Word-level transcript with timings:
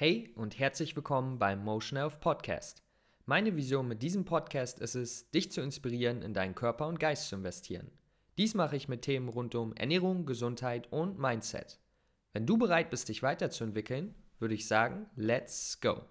Hey 0.00 0.30
und 0.36 0.60
herzlich 0.60 0.94
willkommen 0.94 1.40
beim 1.40 1.64
Motion 1.64 1.98
Health 1.98 2.20
Podcast. 2.20 2.84
Meine 3.26 3.56
Vision 3.56 3.88
mit 3.88 4.00
diesem 4.00 4.24
Podcast 4.24 4.78
ist 4.78 4.94
es, 4.94 5.28
dich 5.32 5.50
zu 5.50 5.60
inspirieren, 5.60 6.22
in 6.22 6.34
deinen 6.34 6.54
Körper 6.54 6.86
und 6.86 7.00
Geist 7.00 7.28
zu 7.28 7.34
investieren. 7.34 7.90
Dies 8.36 8.54
mache 8.54 8.76
ich 8.76 8.86
mit 8.86 9.02
Themen 9.02 9.28
rund 9.28 9.56
um 9.56 9.74
Ernährung, 9.74 10.24
Gesundheit 10.24 10.86
und 10.92 11.18
Mindset. 11.18 11.80
Wenn 12.32 12.46
du 12.46 12.56
bereit 12.56 12.90
bist, 12.90 13.08
dich 13.08 13.24
weiterzuentwickeln, 13.24 14.14
würde 14.38 14.54
ich 14.54 14.68
sagen, 14.68 15.06
let's 15.16 15.80
go. 15.80 16.02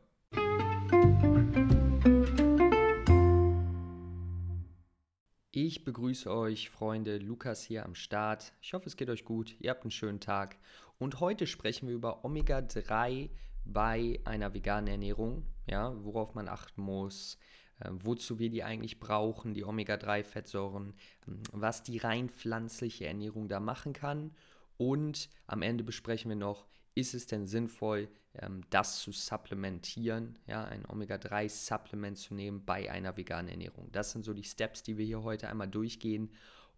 Ich 5.51 5.85
begrüße 5.85 6.29
euch, 6.29 6.69
Freunde. 6.69 7.19
Lukas 7.19 7.63
hier 7.63 7.85
am 7.85 7.95
Start. 7.95 8.51
Ich 8.61 8.73
hoffe, 8.73 8.87
es 8.87 8.97
geht 8.97 9.09
euch 9.09 9.23
gut. 9.23 9.55
Ihr 9.61 9.69
habt 9.69 9.83
einen 9.83 9.91
schönen 9.91 10.19
Tag. 10.19 10.57
Und 10.97 11.21
heute 11.21 11.47
sprechen 11.47 11.87
wir 11.87 11.95
über 11.95 12.25
Omega-3 12.25 13.29
bei 13.73 14.19
einer 14.25 14.53
veganen 14.53 14.87
Ernährung, 14.87 15.45
ja, 15.67 15.93
worauf 16.03 16.33
man 16.33 16.47
achten 16.47 16.81
muss, 16.81 17.37
äh, 17.79 17.89
wozu 17.91 18.39
wir 18.39 18.49
die 18.49 18.63
eigentlich 18.63 18.99
brauchen, 18.99 19.53
die 19.53 19.63
Omega-3-Fettsäuren, 19.63 20.93
ähm, 21.27 21.41
was 21.51 21.83
die 21.83 21.97
rein 21.97 22.29
pflanzliche 22.29 23.07
Ernährung 23.07 23.47
da 23.47 23.59
machen 23.59 23.93
kann. 23.93 24.31
Und 24.77 25.29
am 25.47 25.61
Ende 25.61 25.83
besprechen 25.83 26.29
wir 26.29 26.35
noch, 26.35 26.67
ist 26.95 27.13
es 27.13 27.27
denn 27.27 27.45
sinnvoll, 27.45 28.09
ähm, 28.35 28.61
das 28.69 28.99
zu 28.99 29.11
supplementieren, 29.11 30.39
ja, 30.47 30.63
ein 30.65 30.85
Omega-3-Supplement 30.87 32.17
zu 32.17 32.33
nehmen 32.33 32.65
bei 32.65 32.91
einer 32.91 33.17
veganen 33.17 33.49
Ernährung. 33.49 33.91
Das 33.91 34.11
sind 34.11 34.25
so 34.25 34.33
die 34.33 34.43
Steps, 34.43 34.83
die 34.83 34.97
wir 34.97 35.05
hier 35.05 35.23
heute 35.23 35.49
einmal 35.49 35.67
durchgehen. 35.67 36.31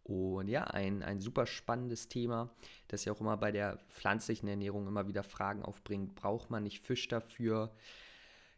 Und 0.10 0.48
ja, 0.48 0.64
ein, 0.64 1.04
ein 1.04 1.22
super 1.22 1.46
spannendes 1.46 2.08
Thema, 2.08 2.50
das 2.88 3.06
ja 3.06 3.14
auch 3.14 3.22
immer 3.22 3.38
bei 3.38 3.52
der 3.52 3.78
pflanzlichen 3.90 4.50
Ernährung 4.50 4.88
immer 4.88 5.08
wieder 5.08 5.22
Fragen 5.22 5.62
aufbringt. 5.62 6.16
Braucht 6.16 6.50
man 6.50 6.64
nicht 6.64 6.84
Fisch 6.84 7.08
dafür? 7.08 7.72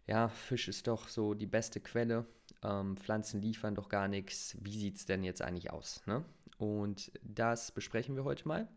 Ja, 0.08 0.30
Fisch 0.30 0.70
ist 0.70 0.88
doch 0.88 1.10
so 1.10 1.34
die 1.34 1.48
beste 1.48 1.82
Quelle. 1.82 2.26
Ähm, 2.64 2.96
Pflanzen 2.96 3.42
liefern 3.42 3.76
doch 3.76 3.90
gar 3.90 4.08
nichts. 4.08 4.56
Wie 4.62 4.80
sieht 4.80 4.96
es 4.96 5.06
denn 5.06 5.26
jetzt 5.26 5.42
eigentlich 5.42 5.72
aus? 5.72 6.02
Ne? 6.06 6.24
Und 6.58 7.12
das 7.22 7.74
besprechen 7.74 8.16
wir 8.16 8.24
heute 8.24 8.48
mal. 8.48 8.70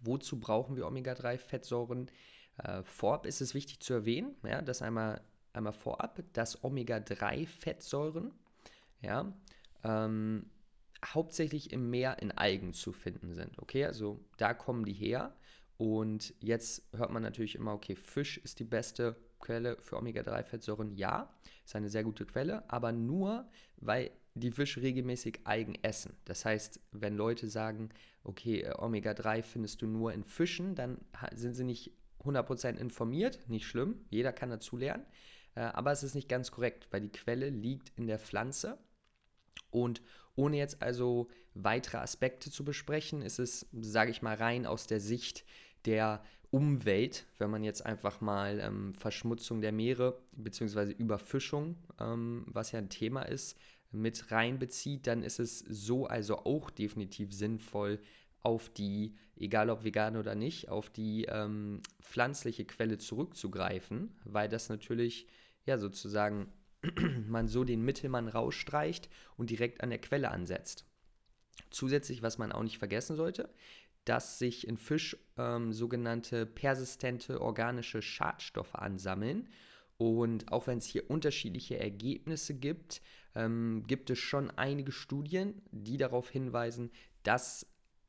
Wozu 0.00 0.40
brauchen 0.40 0.76
wir 0.76 0.86
Omega-3-Fettsäuren? 0.86 2.10
Äh, 2.56 2.82
vorab 2.84 3.26
ist 3.26 3.42
es 3.42 3.52
wichtig 3.52 3.80
zu 3.80 3.92
erwähnen, 3.92 4.34
ja, 4.44 4.62
dass 4.62 4.80
einmal, 4.80 5.20
einmal 5.52 5.74
vorab, 5.74 6.22
dass 6.32 6.64
Omega-3-Fettsäuren 6.64 8.32
ja, 9.02 9.30
ähm, 9.84 10.46
hauptsächlich 11.04 11.72
im 11.72 11.90
Meer 11.90 12.20
in 12.20 12.32
Algen 12.32 12.72
zu 12.72 12.92
finden 12.92 13.34
sind. 13.34 13.58
Okay, 13.58 13.84
also 13.84 14.20
da 14.36 14.54
kommen 14.54 14.84
die 14.84 14.92
her. 14.92 15.34
Und 15.78 16.34
jetzt 16.38 16.84
hört 16.94 17.10
man 17.10 17.22
natürlich 17.22 17.56
immer, 17.56 17.72
okay, 17.72 17.96
Fisch 17.96 18.38
ist 18.38 18.60
die 18.60 18.64
beste 18.64 19.16
Quelle 19.40 19.76
für 19.78 19.96
Omega-3-Fettsäuren. 19.96 20.94
Ja, 20.96 21.34
ist 21.64 21.74
eine 21.74 21.88
sehr 21.88 22.04
gute 22.04 22.24
Quelle, 22.24 22.70
aber 22.70 22.92
nur, 22.92 23.48
weil 23.78 24.12
die 24.34 24.52
Fische 24.52 24.80
regelmäßig 24.80 25.40
Algen 25.44 25.74
essen. 25.82 26.16
Das 26.24 26.44
heißt, 26.44 26.80
wenn 26.92 27.16
Leute 27.16 27.48
sagen, 27.48 27.90
okay, 28.24 28.62
äh, 28.62 28.74
Omega-3 28.78 29.42
findest 29.42 29.82
du 29.82 29.86
nur 29.86 30.12
in 30.12 30.24
Fischen, 30.24 30.74
dann 30.74 30.98
sind 31.34 31.54
sie 31.54 31.64
nicht 31.64 31.92
100% 32.24 32.76
informiert, 32.76 33.40
nicht 33.48 33.66
schlimm, 33.66 34.04
jeder 34.10 34.32
kann 34.32 34.50
dazu 34.50 34.76
lernen, 34.76 35.04
äh, 35.54 35.60
aber 35.60 35.92
es 35.92 36.02
ist 36.02 36.14
nicht 36.14 36.28
ganz 36.28 36.50
korrekt, 36.50 36.86
weil 36.90 37.00
die 37.00 37.10
Quelle 37.10 37.50
liegt 37.50 37.92
in 37.98 38.06
der 38.06 38.18
Pflanze 38.18 38.78
und 39.70 40.02
ohne 40.34 40.56
jetzt 40.56 40.82
also 40.82 41.28
weitere 41.54 41.98
Aspekte 41.98 42.50
zu 42.50 42.64
besprechen, 42.64 43.22
ist 43.22 43.38
es, 43.38 43.66
sage 43.72 44.10
ich 44.10 44.22
mal, 44.22 44.34
rein 44.34 44.66
aus 44.66 44.86
der 44.86 45.00
Sicht 45.00 45.44
der 45.84 46.22
Umwelt, 46.50 47.26
wenn 47.38 47.50
man 47.50 47.64
jetzt 47.64 47.84
einfach 47.84 48.20
mal 48.20 48.60
ähm, 48.60 48.94
Verschmutzung 48.94 49.62
der 49.62 49.72
Meere 49.72 50.18
bzw. 50.32 50.92
Überfischung, 50.92 51.76
ähm, 51.98 52.44
was 52.46 52.72
ja 52.72 52.78
ein 52.78 52.90
Thema 52.90 53.22
ist, 53.22 53.56
mit 53.90 54.30
reinbezieht, 54.30 55.06
dann 55.06 55.22
ist 55.22 55.38
es 55.38 55.58
so 55.60 56.06
also 56.06 56.38
auch 56.38 56.70
definitiv 56.70 57.32
sinnvoll, 57.32 58.00
auf 58.42 58.68
die, 58.70 59.14
egal 59.36 59.70
ob 59.70 59.84
vegan 59.84 60.16
oder 60.16 60.34
nicht, 60.34 60.68
auf 60.68 60.90
die 60.90 61.26
ähm, 61.26 61.80
pflanzliche 62.00 62.64
Quelle 62.64 62.98
zurückzugreifen, 62.98 64.14
weil 64.24 64.48
das 64.48 64.68
natürlich 64.68 65.26
ja 65.64 65.78
sozusagen 65.78 66.52
man 67.28 67.48
so 67.48 67.64
den 67.64 67.84
Mittelmann 67.84 68.28
rausstreicht 68.28 69.08
und 69.36 69.50
direkt 69.50 69.82
an 69.82 69.90
der 69.90 70.00
Quelle 70.00 70.30
ansetzt. 70.30 70.86
Zusätzlich, 71.70 72.22
was 72.22 72.38
man 72.38 72.52
auch 72.52 72.62
nicht 72.62 72.78
vergessen 72.78 73.16
sollte, 73.16 73.48
dass 74.04 74.38
sich 74.38 74.66
in 74.66 74.76
Fisch 74.76 75.16
ähm, 75.36 75.72
sogenannte 75.72 76.46
persistente 76.46 77.40
organische 77.40 78.02
Schadstoffe 78.02 78.74
ansammeln. 78.74 79.48
Und 79.96 80.50
auch 80.50 80.66
wenn 80.66 80.78
es 80.78 80.86
hier 80.86 81.08
unterschiedliche 81.10 81.78
Ergebnisse 81.78 82.54
gibt, 82.54 83.00
ähm, 83.34 83.84
gibt 83.86 84.10
es 84.10 84.18
schon 84.18 84.50
einige 84.50 84.90
Studien, 84.90 85.62
die 85.70 85.96
darauf 85.96 86.28
hinweisen, 86.28 86.90
dass 87.22 87.66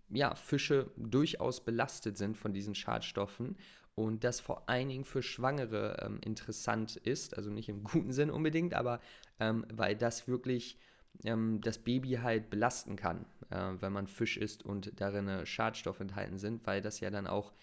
ja, 0.09 0.35
Fische 0.35 0.91
durchaus 0.97 1.63
belastet 1.63 2.17
sind 2.17 2.37
von 2.37 2.53
diesen 2.53 2.75
Schadstoffen 2.75 3.57
und 3.95 4.23
das 4.23 4.39
vor 4.39 4.69
allen 4.69 4.89
Dingen 4.89 5.05
für 5.05 5.21
Schwangere 5.21 5.97
ähm, 6.01 6.19
interessant 6.23 6.95
ist, 6.95 7.37
also 7.37 7.51
nicht 7.51 7.69
im 7.69 7.83
guten 7.83 8.11
Sinn 8.11 8.29
unbedingt, 8.29 8.73
aber 8.73 8.99
ähm, 9.39 9.65
weil 9.73 9.95
das 9.95 10.27
wirklich 10.27 10.77
ähm, 11.23 11.61
das 11.61 11.77
Baby 11.77 12.19
halt 12.21 12.49
belasten 12.49 12.95
kann, 12.95 13.25
äh, 13.49 13.73
wenn 13.79 13.93
man 13.93 14.07
Fisch 14.07 14.37
isst 14.37 14.63
und 14.63 14.99
darin 14.99 15.45
Schadstoffe 15.45 15.99
enthalten 15.99 16.37
sind, 16.37 16.65
weil 16.65 16.81
das 16.81 16.99
ja 16.99 17.09
dann 17.09 17.27
auch 17.27 17.53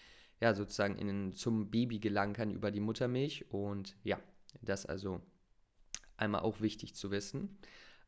ja, 0.41 0.55
sozusagen 0.55 0.97
in, 0.97 1.33
zum 1.33 1.69
Baby 1.69 1.99
gelangen 1.99 2.33
kann 2.33 2.49
über 2.49 2.71
die 2.71 2.79
Muttermilch 2.79 3.45
und 3.51 3.95
ja, 4.03 4.19
das 4.61 4.85
also 4.85 5.21
einmal 6.17 6.41
auch 6.41 6.61
wichtig 6.61 6.95
zu 6.95 7.11
wissen. 7.11 7.57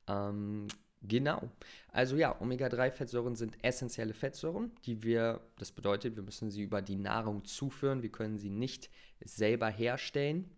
Ähm, 0.08 0.68
Genau. 1.06 1.50
Also 1.90 2.16
ja, 2.16 2.40
Omega-3-Fettsäuren 2.40 3.36
sind 3.36 3.58
essentielle 3.62 4.14
Fettsäuren, 4.14 4.72
die 4.86 5.04
wir, 5.04 5.42
das 5.58 5.72
bedeutet, 5.72 6.16
wir 6.16 6.24
müssen 6.24 6.50
sie 6.50 6.64
über 6.64 6.82
die 6.82 6.96
Nahrung 6.96 7.44
zuführen, 7.44 8.02
wir 8.02 8.12
können 8.12 8.38
sie 8.38 8.50
nicht 8.50 8.90
selber 9.20 9.70
herstellen. 9.70 10.50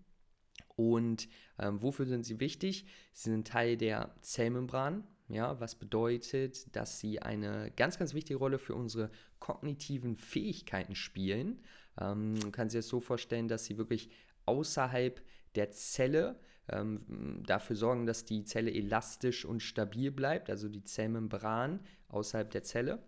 Und 0.75 1.28
ähm, 1.57 1.81
wofür 1.81 2.06
sind 2.06 2.25
sie 2.25 2.39
wichtig? 2.39 2.85
Sie 3.11 3.31
sind 3.31 3.47
Teil 3.47 3.78
der 3.78 4.13
Zellmembran, 4.22 5.07
ja, 5.29 5.59
was 5.59 5.75
bedeutet, 5.75 6.75
dass 6.75 7.00
sie 7.00 7.22
eine 7.22 7.72
ganz, 7.75 7.97
ganz 7.97 8.13
wichtige 8.13 8.38
Rolle 8.38 8.59
für 8.59 8.75
unsere 8.75 9.09
kognitiven 9.39 10.16
Fähigkeiten 10.16 10.95
spielen. 10.95 11.63
Ähm, 12.00 12.33
man 12.33 12.51
kann 12.51 12.69
sich 12.69 12.79
das 12.79 12.88
so 12.88 13.00
vorstellen, 13.00 13.47
dass 13.47 13.66
sie 13.66 13.77
wirklich 13.77 14.09
außerhalb 14.45 15.22
der 15.56 15.72
Zelle 15.72 16.39
ähm, 16.69 17.41
dafür 17.45 17.75
sorgen, 17.75 18.05
dass 18.05 18.25
die 18.25 18.43
Zelle 18.43 18.73
elastisch 18.73 19.45
und 19.45 19.61
stabil 19.61 20.11
bleibt, 20.11 20.49
also 20.49 20.67
die 20.67 20.83
Zellmembran 20.83 21.79
außerhalb 22.09 22.49
der 22.49 22.63
Zelle 22.63 22.99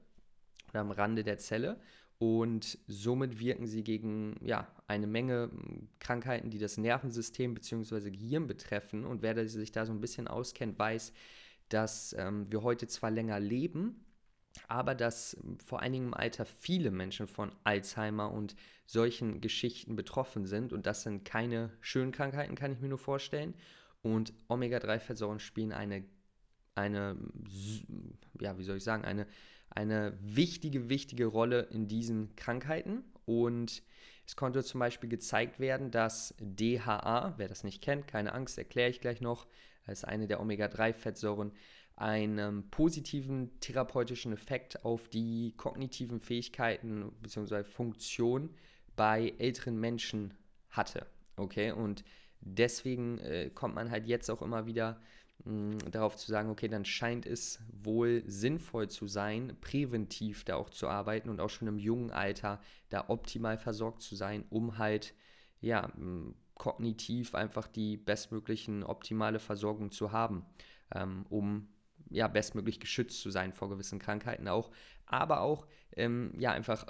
oder 0.69 0.81
am 0.81 0.91
Rande 0.91 1.23
der 1.23 1.37
Zelle. 1.37 1.79
Und 2.19 2.79
somit 2.87 3.39
wirken 3.39 3.67
sie 3.67 3.83
gegen 3.83 4.35
ja, 4.43 4.67
eine 4.87 5.05
Menge 5.05 5.51
hm, 5.51 5.87
Krankheiten, 5.99 6.49
die 6.49 6.57
das 6.57 6.77
Nervensystem 6.77 7.53
bzw. 7.53 8.09
Gehirn 8.09 8.47
betreffen. 8.47 9.05
Und 9.05 9.21
wer 9.21 9.47
sich 9.47 9.71
da 9.71 9.85
so 9.85 9.93
ein 9.93 10.01
bisschen 10.01 10.27
auskennt, 10.27 10.79
weiß, 10.79 11.13
dass 11.69 12.15
ähm, 12.17 12.47
wir 12.49 12.63
heute 12.63 12.87
zwar 12.87 13.11
länger 13.11 13.39
leben, 13.39 14.03
aber 14.67 14.95
dass 14.95 15.37
vor 15.65 15.81
allen 15.81 16.13
Alter 16.13 16.45
viele 16.45 16.91
Menschen 16.91 17.27
von 17.27 17.51
Alzheimer 17.63 18.31
und 18.31 18.55
solchen 18.85 19.41
Geschichten 19.41 19.95
betroffen 19.95 20.45
sind. 20.45 20.73
Und 20.73 20.85
das 20.85 21.03
sind 21.03 21.25
keine 21.25 21.71
schönen 21.81 22.11
Krankheiten, 22.11 22.55
kann 22.55 22.71
ich 22.71 22.79
mir 22.79 22.89
nur 22.89 22.97
vorstellen. 22.97 23.53
Und 24.01 24.33
Omega-3-Fettsäuren 24.47 25.39
spielen 25.39 25.71
eine, 25.71 26.05
eine, 26.75 27.17
ja, 28.39 28.57
wie 28.57 28.63
soll 28.63 28.77
ich 28.77 28.83
sagen, 28.83 29.03
eine, 29.05 29.27
eine 29.69 30.17
wichtige, 30.21 30.89
wichtige 30.89 31.25
Rolle 31.25 31.61
in 31.71 31.87
diesen 31.87 32.35
Krankheiten. 32.35 33.03
Und 33.25 33.83
es 34.25 34.35
konnte 34.35 34.63
zum 34.63 34.79
Beispiel 34.79 35.09
gezeigt 35.09 35.59
werden, 35.59 35.91
dass 35.91 36.33
DHA, 36.39 37.33
wer 37.37 37.47
das 37.47 37.63
nicht 37.63 37.81
kennt, 37.81 38.07
keine 38.07 38.33
Angst, 38.33 38.57
erkläre 38.57 38.89
ich 38.89 39.01
gleich 39.01 39.21
noch, 39.21 39.47
ist 39.87 40.05
eine 40.05 40.27
der 40.27 40.41
Omega-3-Fettsäuren, 40.41 41.51
einen 41.97 42.69
positiven 42.69 43.59
therapeutischen 43.59 44.31
Effekt 44.31 44.85
auf 44.85 45.09
die 45.09 45.53
kognitiven 45.57 46.19
Fähigkeiten 46.19 47.11
bzw. 47.21 47.63
Funktion 47.63 48.51
bei 48.95 49.33
älteren 49.39 49.79
Menschen 49.79 50.35
hatte. 50.69 51.07
Okay, 51.35 51.71
und 51.71 52.03
deswegen 52.39 53.17
äh, 53.19 53.49
kommt 53.49 53.75
man 53.75 53.89
halt 53.89 54.05
jetzt 54.05 54.29
auch 54.29 54.43
immer 54.43 54.67
wieder 54.67 55.01
mh, 55.45 55.81
hm, 55.81 55.91
darauf 55.91 56.15
zu 56.15 56.31
sagen, 56.31 56.51
okay, 56.51 56.67
dann 56.67 56.85
scheint 56.85 57.25
es 57.25 57.59
wohl 57.83 58.23
sinnvoll 58.27 58.89
zu 58.89 59.07
sein, 59.07 59.57
präventiv 59.59 60.43
da 60.43 60.55
auch 60.55 60.69
zu 60.69 60.87
arbeiten 60.87 61.29
und 61.29 61.39
auch 61.39 61.49
schon 61.49 61.67
im 61.67 61.79
jungen 61.79 62.11
Alter 62.11 62.61
da 62.89 63.05
optimal 63.07 63.57
versorgt 63.57 64.03
zu 64.03 64.15
sein, 64.15 64.45
um 64.51 64.77
halt, 64.77 65.15
ja, 65.61 65.87
mh, 65.87 65.93
hm, 65.95 66.35
kognitiv 66.53 67.35
einfach 67.35 67.67
die 67.67 67.97
bestmöglichen 67.97 68.83
optimale 68.83 69.39
Versorgung 69.39 69.91
zu 69.91 70.11
haben, 70.11 70.45
ähm, 70.93 71.25
um 71.29 71.67
ja, 72.09 72.27
bestmöglich 72.27 72.79
geschützt 72.79 73.21
zu 73.21 73.31
sein 73.31 73.53
vor 73.53 73.69
gewissen 73.69 73.99
Krankheiten 73.99 74.47
auch, 74.47 74.71
aber 75.05 75.41
auch 75.41 75.67
ähm, 75.95 76.33
ja, 76.37 76.51
einfach 76.51 76.85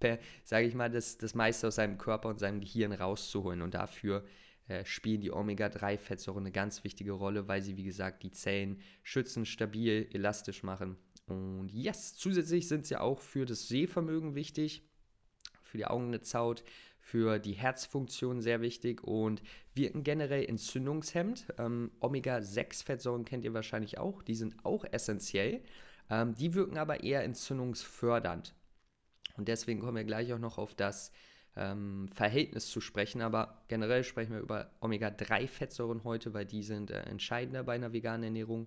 sage 0.44 0.66
ich 0.66 0.74
mal, 0.74 0.90
das, 0.90 1.18
das 1.18 1.34
meiste 1.34 1.68
aus 1.68 1.76
seinem 1.76 1.98
Körper 1.98 2.28
und 2.28 2.38
seinem 2.38 2.60
Gehirn 2.60 2.92
rauszuholen. 2.92 3.62
Und 3.62 3.74
dafür 3.74 4.24
äh, 4.68 4.84
spielen 4.84 5.20
die 5.20 5.32
Omega-3-Fettsäuren 5.32 6.42
eine 6.42 6.52
ganz 6.52 6.84
wichtige 6.84 7.12
Rolle, 7.12 7.48
weil 7.48 7.62
sie, 7.62 7.76
wie 7.76 7.84
gesagt, 7.84 8.22
die 8.22 8.30
Zellen 8.30 8.80
schützen, 9.02 9.44
stabil, 9.44 10.08
elastisch 10.12 10.62
machen. 10.62 10.96
Und 11.26 11.70
yes, 11.72 12.14
zusätzlich 12.14 12.68
sind 12.68 12.86
sie 12.86 12.96
auch 12.96 13.20
für 13.20 13.44
das 13.44 13.68
Sehvermögen 13.68 14.34
wichtig, 14.34 14.82
für 15.62 15.76
die 15.76 15.86
Augennetzhaut, 15.86 16.64
für 17.08 17.38
die 17.38 17.54
Herzfunktion 17.54 18.42
sehr 18.42 18.60
wichtig 18.60 19.02
und 19.02 19.42
wirken 19.72 20.04
generell 20.04 20.44
entzündungshemmend. 20.44 21.46
Ähm, 21.56 21.90
Omega-6-Fettsäuren 22.00 23.24
kennt 23.24 23.46
ihr 23.46 23.54
wahrscheinlich 23.54 23.96
auch, 23.96 24.22
die 24.22 24.34
sind 24.34 24.62
auch 24.62 24.84
essentiell. 24.92 25.62
Ähm, 26.10 26.34
die 26.34 26.52
wirken 26.52 26.76
aber 26.76 27.02
eher 27.02 27.24
entzündungsfördernd. 27.24 28.54
Und 29.38 29.48
deswegen 29.48 29.80
kommen 29.80 29.96
wir 29.96 30.04
gleich 30.04 30.34
auch 30.34 30.38
noch 30.38 30.58
auf 30.58 30.74
das 30.74 31.10
ähm, 31.56 32.10
Verhältnis 32.12 32.68
zu 32.68 32.82
sprechen. 32.82 33.22
Aber 33.22 33.62
generell 33.68 34.04
sprechen 34.04 34.34
wir 34.34 34.40
über 34.40 34.70
Omega-3-Fettsäuren 34.80 36.04
heute, 36.04 36.34
weil 36.34 36.44
die 36.44 36.62
sind 36.62 36.90
äh, 36.90 37.00
entscheidender 37.04 37.62
bei 37.62 37.74
einer 37.74 37.94
veganen 37.94 38.24
Ernährung. 38.24 38.66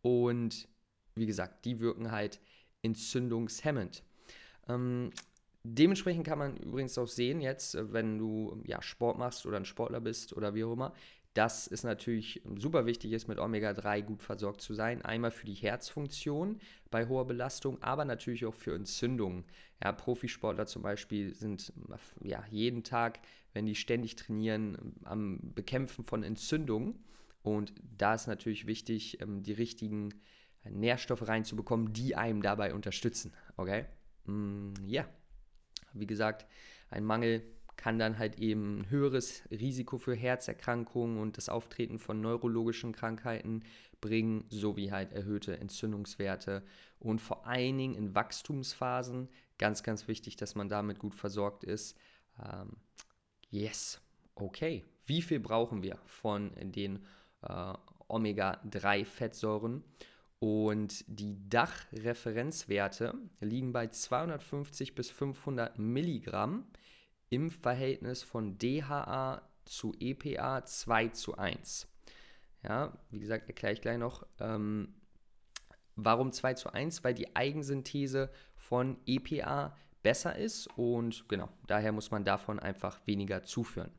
Und 0.00 0.66
wie 1.14 1.26
gesagt, 1.26 1.66
die 1.66 1.78
wirken 1.80 2.10
halt 2.10 2.40
entzündungshemmend. 2.80 4.02
Ähm, 4.66 5.10
Dementsprechend 5.68 6.24
kann 6.24 6.38
man 6.38 6.56
übrigens 6.58 6.96
auch 6.96 7.08
sehen, 7.08 7.40
jetzt, 7.40 7.74
äh, 7.74 7.92
wenn 7.92 8.18
du 8.18 8.62
ja, 8.64 8.80
Sport 8.80 9.18
machst 9.18 9.46
oder 9.46 9.56
ein 9.56 9.64
Sportler 9.64 10.00
bist 10.00 10.32
oder 10.32 10.54
wie 10.54 10.64
auch 10.64 10.72
immer, 10.72 10.92
dass 11.34 11.66
es 11.66 11.82
natürlich 11.82 12.40
super 12.56 12.86
wichtig 12.86 13.12
ist, 13.12 13.28
mit 13.28 13.38
Omega-3 13.38 14.00
gut 14.02 14.22
versorgt 14.22 14.62
zu 14.62 14.72
sein. 14.72 15.02
Einmal 15.02 15.30
für 15.30 15.44
die 15.44 15.54
Herzfunktion 15.54 16.60
bei 16.90 17.08
hoher 17.08 17.26
Belastung, 17.26 17.82
aber 17.82 18.06
natürlich 18.06 18.46
auch 18.46 18.54
für 18.54 18.74
Entzündungen. 18.74 19.44
Ja, 19.82 19.92
Profisportler 19.92 20.66
zum 20.66 20.82
Beispiel 20.82 21.34
sind 21.34 21.74
ja, 22.22 22.42
jeden 22.50 22.84
Tag, 22.84 23.20
wenn 23.52 23.66
die 23.66 23.74
ständig 23.74 24.16
trainieren, 24.16 24.94
am 25.04 25.40
Bekämpfen 25.54 26.04
von 26.04 26.22
Entzündungen. 26.22 27.04
Und 27.42 27.74
da 27.98 28.14
ist 28.14 28.28
natürlich 28.28 28.66
wichtig, 28.66 29.20
ähm, 29.20 29.42
die 29.42 29.52
richtigen 29.52 30.14
Nährstoffe 30.64 31.28
reinzubekommen, 31.28 31.92
die 31.92 32.16
einem 32.16 32.40
dabei 32.40 32.72
unterstützen. 32.72 33.32
Okay? 33.56 33.84
Mm, 34.24 34.72
ja. 34.86 35.06
Wie 36.00 36.06
gesagt, 36.06 36.46
ein 36.90 37.04
Mangel 37.04 37.42
kann 37.76 37.98
dann 37.98 38.18
halt 38.18 38.38
eben 38.38 38.80
ein 38.80 38.90
höheres 38.90 39.42
Risiko 39.50 39.98
für 39.98 40.14
Herzerkrankungen 40.14 41.18
und 41.18 41.36
das 41.36 41.48
Auftreten 41.48 41.98
von 41.98 42.20
neurologischen 42.20 42.92
Krankheiten 42.92 43.62
bringen, 44.00 44.44
sowie 44.48 44.90
halt 44.90 45.12
erhöhte 45.12 45.58
Entzündungswerte 45.58 46.62
und 46.98 47.20
vor 47.20 47.46
allen 47.46 47.78
Dingen 47.78 47.94
in 47.94 48.14
Wachstumsphasen 48.14 49.28
ganz, 49.58 49.82
ganz 49.82 50.08
wichtig, 50.08 50.36
dass 50.36 50.54
man 50.54 50.68
damit 50.68 50.98
gut 50.98 51.14
versorgt 51.14 51.64
ist. 51.64 51.96
Ähm, 52.42 52.76
yes, 53.50 54.00
okay. 54.34 54.84
Wie 55.06 55.22
viel 55.22 55.40
brauchen 55.40 55.82
wir 55.82 55.98
von 56.06 56.50
den 56.60 57.04
äh, 57.42 57.72
Omega-3-Fettsäuren? 58.08 59.84
Und 60.38 61.04
die 61.08 61.48
Dachreferenzwerte 61.48 63.14
liegen 63.40 63.72
bei 63.72 63.86
250 63.86 64.94
bis 64.94 65.10
500 65.10 65.78
Milligramm 65.78 66.66
im 67.30 67.50
Verhältnis 67.50 68.22
von 68.22 68.58
DHA 68.58 69.42
zu 69.64 69.94
EPA 69.98 70.64
2 70.64 71.08
zu 71.08 71.36
1. 71.38 71.88
Ja, 72.62 72.92
wie 73.10 73.18
gesagt, 73.18 73.48
erkläre 73.48 73.72
ich 73.72 73.80
gleich 73.80 73.98
noch. 73.98 74.26
Ähm, 74.38 74.94
warum 75.94 76.32
2 76.32 76.54
zu 76.54 76.72
1? 76.72 77.02
Weil 77.02 77.14
die 77.14 77.34
Eigensynthese 77.34 78.30
von 78.56 78.98
EPA 79.06 79.76
besser 80.02 80.36
ist 80.36 80.68
und 80.76 81.28
genau, 81.28 81.48
daher 81.66 81.92
muss 81.92 82.10
man 82.10 82.24
davon 82.24 82.60
einfach 82.60 83.04
weniger 83.06 83.42
zuführen 83.42 83.90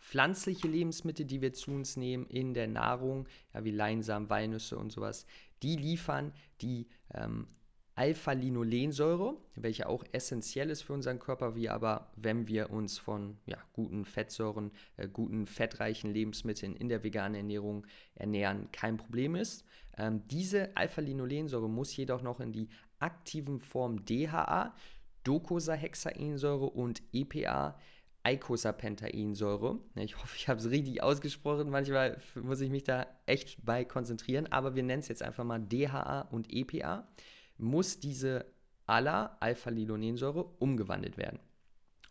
pflanzliche 0.00 0.68
Lebensmittel, 0.68 1.26
die 1.26 1.40
wir 1.40 1.52
zu 1.52 1.72
uns 1.72 1.96
nehmen 1.96 2.26
in 2.26 2.54
der 2.54 2.68
Nahrung, 2.68 3.28
ja, 3.54 3.64
wie 3.64 3.70
Leinsamen, 3.70 4.30
Walnüsse 4.30 4.78
und 4.78 4.92
sowas, 4.92 5.26
die 5.62 5.76
liefern 5.76 6.32
die 6.60 6.86
ähm, 7.14 7.48
Alpha-Linolensäure, 7.96 9.38
welche 9.54 9.88
auch 9.88 10.04
essentiell 10.12 10.68
ist 10.68 10.82
für 10.82 10.92
unseren 10.92 11.18
Körper, 11.18 11.56
wie 11.56 11.70
aber, 11.70 12.10
wenn 12.14 12.46
wir 12.46 12.70
uns 12.70 12.98
von 12.98 13.38
ja, 13.46 13.56
guten 13.72 14.04
Fettsäuren, 14.04 14.70
äh, 14.98 15.08
guten 15.08 15.46
fettreichen 15.46 16.12
Lebensmitteln 16.12 16.76
in 16.76 16.90
der 16.90 17.02
veganen 17.02 17.36
Ernährung 17.36 17.86
ernähren, 18.14 18.70
kein 18.70 18.98
Problem 18.98 19.34
ist. 19.34 19.64
Ähm, 19.96 20.26
diese 20.26 20.76
Alpha-Linolensäure 20.76 21.70
muss 21.70 21.96
jedoch 21.96 22.20
noch 22.20 22.40
in 22.40 22.52
die 22.52 22.68
aktiven 22.98 23.60
Formen 23.60 24.04
DHA, 24.04 24.74
Docosahexaensäure 25.24 26.66
und 26.66 27.02
EPA 27.14 27.78
Eicosapentaensäure. 28.26 29.78
Ich 29.94 30.16
hoffe, 30.16 30.34
ich 30.36 30.48
habe 30.48 30.58
es 30.58 30.68
richtig 30.68 31.00
ausgesprochen. 31.00 31.70
Manchmal 31.70 32.18
muss 32.34 32.60
ich 32.60 32.70
mich 32.70 32.82
da 32.82 33.06
echt 33.24 33.64
bei 33.64 33.84
konzentrieren, 33.84 34.50
aber 34.50 34.74
wir 34.74 34.82
nennen 34.82 34.98
es 34.98 35.06
jetzt 35.06 35.22
einfach 35.22 35.44
mal 35.44 35.60
DHA 35.60 36.22
und 36.32 36.52
EPA. 36.52 37.06
Muss 37.56 38.00
diese 38.00 38.46
ALA, 38.86 39.36
Alpha-Linolensäure, 39.38 40.44
umgewandelt 40.58 41.16
werden. 41.16 41.38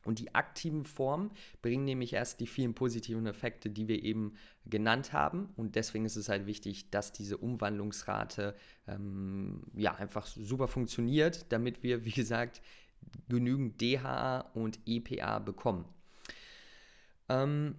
Und 0.06 0.20
die 0.20 0.34
aktiven 0.34 0.86
Formen 0.86 1.32
bringen 1.62 1.84
nämlich 1.84 2.14
erst 2.14 2.40
die 2.40 2.48
vielen 2.48 2.76
positiven 2.76 3.26
Effekte, 3.26 3.70
die 3.70 3.90
wir 3.90 4.02
eben 4.02 4.36
genannt 4.66 5.12
haben. 5.12 5.50
Und 5.58 5.76
deswegen 5.76 6.06
ist 6.06 6.16
es 6.16 6.30
halt 6.30 6.46
wichtig, 6.46 6.92
dass 6.92 7.12
diese 7.12 7.38
Umwandlungsrate 7.38 8.56
ähm, 8.88 9.64
ja 9.76 9.96
einfach 9.96 10.28
super 10.28 10.70
funktioniert, 10.70 11.52
damit 11.52 11.84
wir, 11.84 12.06
wie 12.06 12.12
gesagt, 12.12 12.62
genügend 13.28 13.82
DHA 13.82 14.52
und 14.54 14.80
EPA 14.86 15.40
bekommen. 15.40 15.86
Ähm, 17.30 17.76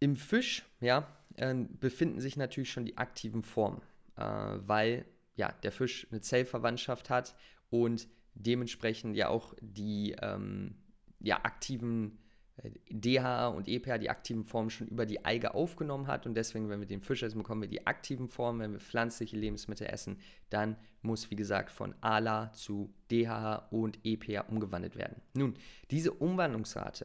Im 0.00 0.16
Fisch 0.16 0.64
ja, 0.80 1.06
äh, 1.36 1.54
befinden 1.54 2.20
sich 2.20 2.36
natürlich 2.36 2.70
schon 2.70 2.84
die 2.84 2.96
aktiven 2.96 3.42
Formen, 3.42 3.82
äh, 4.16 4.22
weil 4.22 5.04
ja, 5.36 5.52
der 5.62 5.72
Fisch 5.72 6.06
eine 6.10 6.20
Zellverwandtschaft 6.20 7.10
hat 7.10 7.34
und 7.70 8.08
dementsprechend 8.34 9.16
ja 9.16 9.28
auch 9.28 9.54
die 9.60 10.16
ähm, 10.20 10.76
ja, 11.20 11.36
aktiven 11.44 12.18
DHA 12.90 13.48
und 13.48 13.68
EPA, 13.68 13.98
die 13.98 14.10
aktiven 14.10 14.44
Formen 14.44 14.70
schon 14.70 14.88
über 14.88 15.06
die 15.06 15.24
Alge 15.24 15.54
aufgenommen 15.54 16.06
hat 16.06 16.26
und 16.26 16.34
deswegen, 16.34 16.68
wenn 16.68 16.80
wir 16.80 16.86
den 16.86 17.00
Fisch 17.00 17.22
essen, 17.22 17.38
bekommen 17.38 17.62
wir 17.62 17.68
die 17.68 17.86
aktiven 17.86 18.28
Formen. 18.28 18.60
Wenn 18.60 18.72
wir 18.72 18.80
pflanzliche 18.80 19.36
Lebensmittel 19.36 19.86
essen, 19.86 20.18
dann 20.50 20.76
muss, 21.02 21.30
wie 21.30 21.36
gesagt, 21.36 21.70
von 21.70 21.94
ALA 22.00 22.52
zu 22.52 22.92
DHA 23.10 23.68
und 23.70 23.98
EPA 24.04 24.42
umgewandelt 24.48 24.96
werden. 24.96 25.20
Nun, 25.34 25.54
diese 25.90 26.12
Umwandlungsrate 26.12 27.04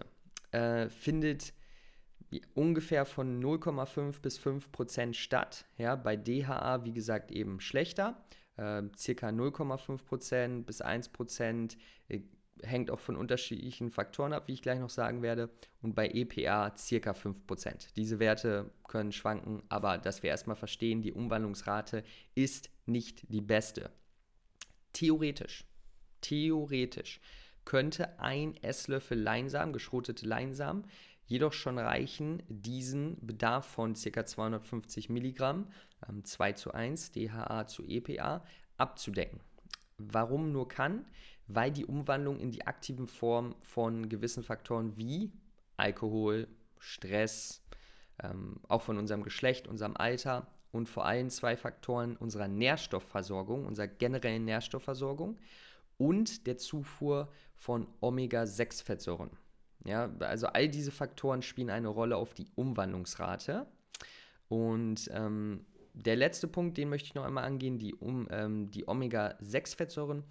äh, 0.52 0.90
findet 0.90 1.54
ungefähr 2.56 3.06
von 3.06 3.42
0,5 3.42 4.22
bis 4.22 4.38
5 4.38 4.72
Prozent 4.72 5.16
statt. 5.16 5.66
Ja, 5.78 5.96
bei 5.96 6.16
DHA, 6.16 6.84
wie 6.86 6.94
gesagt, 6.94 7.32
eben 7.32 7.60
schlechter. 7.60 8.24
Äh, 8.58 8.84
circa 8.98 9.30
0,5 9.30 10.04
Prozent 10.04 10.66
bis 10.66 10.82
1 10.82 11.10
Prozent. 11.10 11.78
Hängt 12.64 12.90
auch 12.90 13.00
von 13.00 13.16
unterschiedlichen 13.16 13.92
Faktoren 13.92 14.34
ab, 14.34 14.48
wie 14.48 14.54
ich 14.54 14.62
gleich 14.62 14.80
noch 14.80 14.90
sagen 14.90 15.22
werde. 15.22 15.50
Und 15.82 15.96
bei 15.96 16.08
EPA 16.08 16.76
circa 16.76 17.12
5%. 17.12 17.94
Diese 17.96 18.20
Werte 18.20 18.72
können 18.88 19.12
schwanken, 19.12 19.64
aber 19.70 19.98
dass 19.98 20.24
wir 20.24 20.30
erstmal 20.30 20.56
verstehen, 20.56 21.02
die 21.02 21.14
Umwandlungsrate 21.14 22.04
ist 22.36 22.70
nicht 22.86 23.24
die 23.30 23.42
beste. 23.42 23.92
Theoretisch, 24.94 25.66
theoretisch 26.22 27.20
könnte 27.66 28.20
ein 28.20 28.56
Esslöffel 28.62 29.20
Leinsamen, 29.20 29.74
geschrotete 29.74 30.28
Leinsamen, 30.28 30.86
jedoch 31.26 31.54
schon 31.54 31.80
reichen, 31.80 32.44
diesen 32.48 33.18
Bedarf 33.26 33.66
von 33.66 33.96
ca. 33.96 34.26
250 34.26 35.10
Milligramm, 35.10 35.68
ähm, 36.08 36.24
2 36.24 36.54
zu 36.54 36.74
1, 36.74 37.12
DHA 37.12 37.68
zu 37.68 37.84
EPA, 37.84 38.46
abzudecken. 38.78 39.40
Warum 39.98 40.52
nur 40.52 40.68
kann? 40.68 41.06
Weil 41.48 41.72
die 41.72 41.86
Umwandlung 41.86 42.40
in 42.40 42.52
die 42.52 42.66
aktiven 42.66 43.08
Form 43.08 43.56
von 43.62 44.10
gewissen 44.10 44.44
Faktoren 44.44 44.98
wie 44.98 45.32
Alkohol, 45.78 46.48
Stress, 46.80 47.64
ähm, 48.22 48.60
auch 48.68 48.82
von 48.82 48.98
unserem 48.98 49.24
Geschlecht, 49.24 49.68
unserem 49.68 49.96
Alter 49.98 50.48
und 50.72 50.90
vor 50.90 51.06
allem 51.06 51.30
zwei 51.30 51.56
Faktoren 51.56 52.16
unserer 52.16 52.48
Nährstoffversorgung, 52.48 53.66
unserer 53.66 53.88
generellen 53.88 54.46
Nährstoffversorgung 54.46 55.38
und 55.98 56.48
der 56.48 56.58
Zufuhr 56.58 57.32
von 57.56 57.88
Omega-6-Fettsäuren. 58.02 59.32
Ja, 59.86 60.10
also 60.20 60.48
all 60.48 60.70
diese 60.70 60.92
Faktoren 60.92 61.42
spielen 61.42 61.70
eine 61.70 61.90
Rolle 61.90 62.16
auf 62.18 62.34
die 62.34 62.48
Umwandlungsrate. 62.56 63.68
Und 64.48 65.10
ähm, 65.14 65.66
der 65.94 66.16
letzte 66.16 66.48
Punkt, 66.48 66.78
den 66.78 66.90
möchte 66.90 67.08
ich 67.08 67.16
noch 67.16 67.26
einmal 67.26 67.44
angehen, 67.44 67.78
die, 67.78 67.94
um, 67.94 68.28
ähm, 68.32 68.72
die 68.72 68.88
Omega-6-Fettsäuren. 68.88 70.24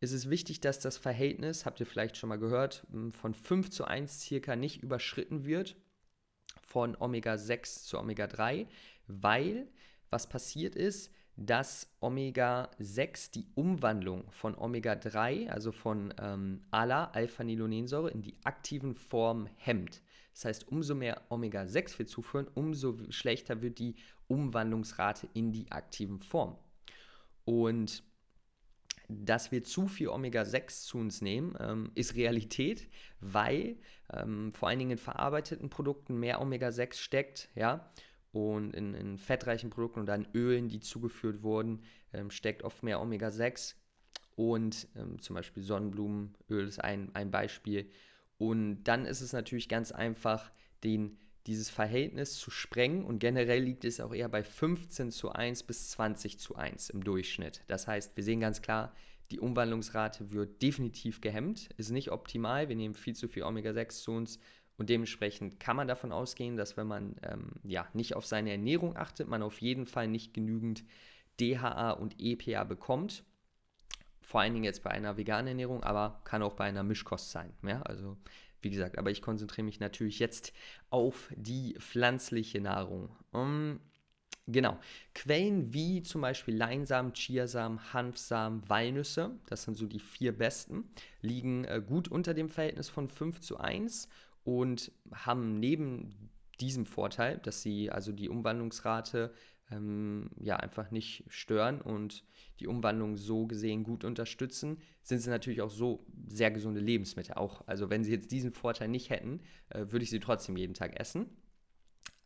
Es 0.00 0.12
ist 0.12 0.30
wichtig, 0.30 0.60
dass 0.60 0.78
das 0.78 0.96
Verhältnis, 0.96 1.66
habt 1.66 1.80
ihr 1.80 1.86
vielleicht 1.86 2.16
schon 2.16 2.28
mal 2.28 2.38
gehört, 2.38 2.86
von 3.10 3.34
5 3.34 3.70
zu 3.70 3.84
1 3.84 4.20
circa 4.20 4.54
nicht 4.54 4.82
überschritten 4.82 5.44
wird 5.44 5.76
von 6.68 6.96
Omega-6 7.00 7.84
zu 7.84 7.98
Omega-3, 7.98 8.66
weil 9.06 9.68
was 10.10 10.28
passiert 10.28 10.76
ist, 10.76 11.10
dass 11.36 11.88
Omega-6 12.00 13.30
die 13.32 13.46
Umwandlung 13.54 14.30
von 14.30 14.54
Omega-3, 14.56 15.48
also 15.48 15.72
von 15.72 16.12
ähm, 16.20 16.62
ALA, 16.70 17.10
Alpha-Nilonensäure, 17.12 18.10
in 18.10 18.22
die 18.22 18.36
aktiven 18.44 18.94
Form 18.94 19.48
hemmt. 19.56 20.02
Das 20.34 20.44
heißt, 20.44 20.68
umso 20.68 20.94
mehr 20.94 21.22
Omega-6 21.30 21.98
wir 21.98 22.06
zuführen, 22.06 22.48
umso 22.54 22.98
schlechter 23.10 23.62
wird 23.62 23.78
die 23.78 23.96
Umwandlungsrate 24.26 25.28
in 25.32 25.52
die 25.52 25.70
aktiven 25.70 26.20
Form. 26.20 26.58
Und 27.44 28.02
dass 29.08 29.50
wir 29.50 29.64
zu 29.64 29.88
viel 29.88 30.08
Omega-6 30.08 30.84
zu 30.84 30.98
uns 30.98 31.22
nehmen, 31.22 31.56
ähm, 31.58 31.90
ist 31.94 32.14
Realität, 32.14 32.88
weil 33.20 33.76
ähm, 34.12 34.52
vor 34.52 34.68
allen 34.68 34.78
Dingen 34.78 34.92
in 34.92 34.98
verarbeiteten 34.98 35.70
Produkten 35.70 36.20
mehr 36.20 36.40
Omega-6 36.40 36.94
steckt, 36.94 37.48
ja, 37.54 37.90
und 38.32 38.74
in, 38.74 38.94
in, 38.94 39.16
fettreichen 39.16 39.70
Produkten 39.70 40.00
und 40.00 40.06
dann 40.06 40.28
Ölen, 40.34 40.68
die 40.68 40.80
zugeführt 40.80 41.42
wurden, 41.42 41.82
ähm, 42.12 42.30
steckt 42.30 42.62
oft 42.62 42.82
mehr 42.82 43.00
Omega-6 43.00 43.74
und 44.36 44.86
ähm, 44.94 45.18
zum 45.18 45.34
Beispiel 45.34 45.62
Sonnenblumenöl 45.62 46.68
ist 46.68 46.78
ein, 46.78 47.10
ein 47.14 47.30
Beispiel. 47.30 47.90
Und 48.36 48.84
dann 48.84 49.04
ist 49.04 49.20
es 49.20 49.32
natürlich 49.32 49.68
ganz 49.68 49.90
einfach, 49.90 50.52
den 50.84 51.18
dieses 51.48 51.70
Verhältnis 51.70 52.38
zu 52.38 52.50
sprengen 52.50 53.04
und 53.04 53.18
generell 53.18 53.62
liegt 53.62 53.84
es 53.84 54.00
auch 54.00 54.14
eher 54.14 54.28
bei 54.28 54.44
15 54.44 55.10
zu 55.10 55.32
1 55.32 55.62
bis 55.62 55.90
20 55.90 56.38
zu 56.38 56.56
1 56.56 56.90
im 56.90 57.02
Durchschnitt. 57.02 57.62
Das 57.66 57.88
heißt, 57.88 58.16
wir 58.16 58.22
sehen 58.22 58.40
ganz 58.40 58.60
klar, 58.60 58.92
die 59.30 59.40
Umwandlungsrate 59.40 60.30
wird 60.30 60.62
definitiv 60.62 61.20
gehemmt, 61.20 61.70
ist 61.76 61.90
nicht 61.90 62.12
optimal, 62.12 62.68
wir 62.68 62.76
nehmen 62.76 62.94
viel 62.94 63.16
zu 63.16 63.28
viel 63.28 63.44
Omega-6 63.44 64.02
zu 64.02 64.12
uns 64.12 64.38
und 64.76 64.90
dementsprechend 64.90 65.58
kann 65.58 65.76
man 65.76 65.88
davon 65.88 66.12
ausgehen, 66.12 66.56
dass 66.56 66.76
wenn 66.76 66.86
man 66.86 67.16
ähm, 67.22 67.52
ja, 67.64 67.88
nicht 67.94 68.14
auf 68.14 68.26
seine 68.26 68.50
Ernährung 68.50 68.96
achtet, 68.96 69.26
man 69.26 69.42
auf 69.42 69.60
jeden 69.60 69.86
Fall 69.86 70.06
nicht 70.06 70.34
genügend 70.34 70.84
DHA 71.40 71.92
und 71.92 72.16
EPA 72.18 72.64
bekommt. 72.64 73.24
Vor 74.20 74.42
allen 74.42 74.52
Dingen 74.52 74.64
jetzt 74.64 74.82
bei 74.82 74.90
einer 74.90 75.16
veganen 75.16 75.48
Ernährung, 75.48 75.82
aber 75.82 76.20
kann 76.24 76.42
auch 76.42 76.54
bei 76.54 76.64
einer 76.64 76.82
Mischkost 76.82 77.30
sein. 77.30 77.54
Ja? 77.62 77.80
Also 77.82 78.18
wie 78.62 78.70
gesagt, 78.70 78.98
aber 78.98 79.10
ich 79.10 79.22
konzentriere 79.22 79.64
mich 79.64 79.80
natürlich 79.80 80.18
jetzt 80.18 80.52
auf 80.90 81.30
die 81.36 81.74
pflanzliche 81.78 82.60
Nahrung. 82.60 83.10
Um, 83.32 83.80
genau. 84.46 84.78
Quellen 85.14 85.72
wie 85.72 86.02
zum 86.02 86.20
Beispiel 86.20 86.56
Leinsamen, 86.56 87.12
Chiasamen, 87.12 87.92
Hanfsamen, 87.92 88.68
Walnüsse, 88.68 89.38
das 89.46 89.62
sind 89.62 89.76
so 89.76 89.86
die 89.86 90.00
vier 90.00 90.36
besten, 90.36 90.90
liegen 91.20 91.64
äh, 91.64 91.82
gut 91.86 92.08
unter 92.08 92.34
dem 92.34 92.48
Verhältnis 92.48 92.88
von 92.88 93.08
5 93.08 93.40
zu 93.40 93.58
1 93.58 94.08
und 94.44 94.92
haben 95.12 95.60
neben 95.60 96.30
diesem 96.60 96.86
Vorteil, 96.86 97.38
dass 97.38 97.62
sie 97.62 97.90
also 97.90 98.12
die 98.12 98.28
Umwandlungsrate 98.28 99.32
ähm, 99.70 100.30
ja 100.40 100.56
einfach 100.56 100.90
nicht 100.90 101.24
stören 101.28 101.80
und 101.80 102.24
die 102.60 102.66
Umwandlung 102.66 103.16
so 103.16 103.46
gesehen 103.46 103.84
gut 103.84 104.04
unterstützen, 104.04 104.80
sind 105.02 105.20
sie 105.20 105.30
natürlich 105.30 105.62
auch 105.62 105.70
so 105.70 106.06
sehr 106.26 106.50
gesunde 106.50 106.80
Lebensmittel. 106.80 107.34
Auch, 107.34 107.66
also 107.66 107.90
wenn 107.90 108.04
sie 108.04 108.12
jetzt 108.12 108.30
diesen 108.30 108.52
Vorteil 108.52 108.88
nicht 108.88 109.10
hätten, 109.10 109.40
äh, 109.70 109.86
würde 109.90 110.02
ich 110.02 110.10
sie 110.10 110.20
trotzdem 110.20 110.56
jeden 110.56 110.74
Tag 110.74 110.98
essen. 110.98 111.26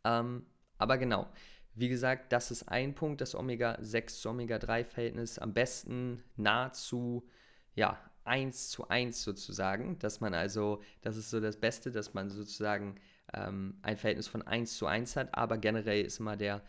Ähm, 0.03 0.45
aber 0.77 0.97
genau, 0.97 1.27
wie 1.75 1.89
gesagt, 1.89 2.31
das 2.31 2.51
ist 2.51 2.63
ein 2.69 2.93
Punkt, 2.93 3.21
das 3.21 3.35
Omega-6 3.35 4.21
zu 4.21 4.29
Omega-3-Verhältnis 4.29 5.39
am 5.39 5.53
besten 5.53 6.23
nahezu 6.35 7.27
ja, 7.75 7.99
1 8.25 8.69
zu 8.69 8.87
1 8.87 9.23
sozusagen, 9.23 9.97
dass 9.99 10.21
man 10.21 10.33
also, 10.33 10.81
das 11.01 11.17
ist 11.17 11.29
so 11.29 11.39
das 11.39 11.59
Beste, 11.59 11.91
dass 11.91 12.13
man 12.13 12.29
sozusagen 12.29 12.95
ähm, 13.33 13.77
ein 13.81 13.97
Verhältnis 13.97 14.27
von 14.27 14.41
1 14.41 14.77
zu 14.77 14.85
1 14.85 15.15
hat, 15.15 15.33
aber 15.33 15.57
generell 15.57 16.05
ist 16.05 16.19
immer 16.19 16.37
der 16.37 16.61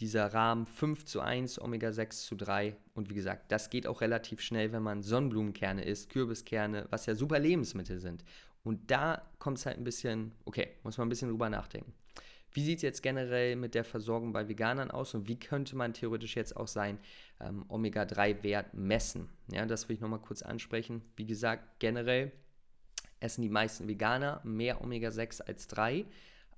dieser 0.00 0.26
Rahmen 0.34 0.66
5 0.66 1.04
zu 1.04 1.20
1, 1.20 1.60
Omega-6 1.60 2.26
zu 2.26 2.34
3. 2.34 2.76
Und 2.94 3.10
wie 3.10 3.14
gesagt, 3.14 3.52
das 3.52 3.70
geht 3.70 3.86
auch 3.86 4.00
relativ 4.00 4.40
schnell, 4.40 4.72
wenn 4.72 4.82
man 4.82 5.02
Sonnenblumenkerne 5.02 5.84
isst, 5.84 6.10
Kürbiskerne, 6.10 6.86
was 6.90 7.06
ja 7.06 7.14
super 7.14 7.38
Lebensmittel 7.38 7.98
sind. 7.98 8.24
Und 8.64 8.90
da 8.90 9.22
kommt 9.38 9.58
es 9.58 9.66
halt 9.66 9.78
ein 9.78 9.84
bisschen, 9.84 10.32
okay, 10.44 10.68
muss 10.82 10.98
man 10.98 11.06
ein 11.06 11.10
bisschen 11.10 11.28
drüber 11.28 11.50
nachdenken. 11.50 11.92
Wie 12.54 12.62
sieht 12.62 12.78
es 12.78 12.82
jetzt 12.82 13.02
generell 13.02 13.56
mit 13.56 13.74
der 13.74 13.84
Versorgung 13.84 14.32
bei 14.32 14.48
Veganern 14.48 14.90
aus 14.90 15.12
und 15.14 15.26
wie 15.28 15.38
könnte 15.38 15.76
man 15.76 15.92
theoretisch 15.92 16.36
jetzt 16.36 16.56
auch 16.56 16.68
sein 16.68 16.98
ähm, 17.40 17.64
Omega-3-Wert 17.68 18.74
messen? 18.74 19.28
Ja, 19.50 19.66
das 19.66 19.88
will 19.88 19.96
ich 19.96 20.00
nochmal 20.00 20.20
kurz 20.20 20.42
ansprechen. 20.42 21.02
Wie 21.16 21.26
gesagt, 21.26 21.80
generell 21.80 22.30
essen 23.18 23.42
die 23.42 23.48
meisten 23.48 23.88
Veganer 23.88 24.40
mehr 24.44 24.80
Omega-6 24.80 25.42
als 25.42 25.66
3. 25.66 26.04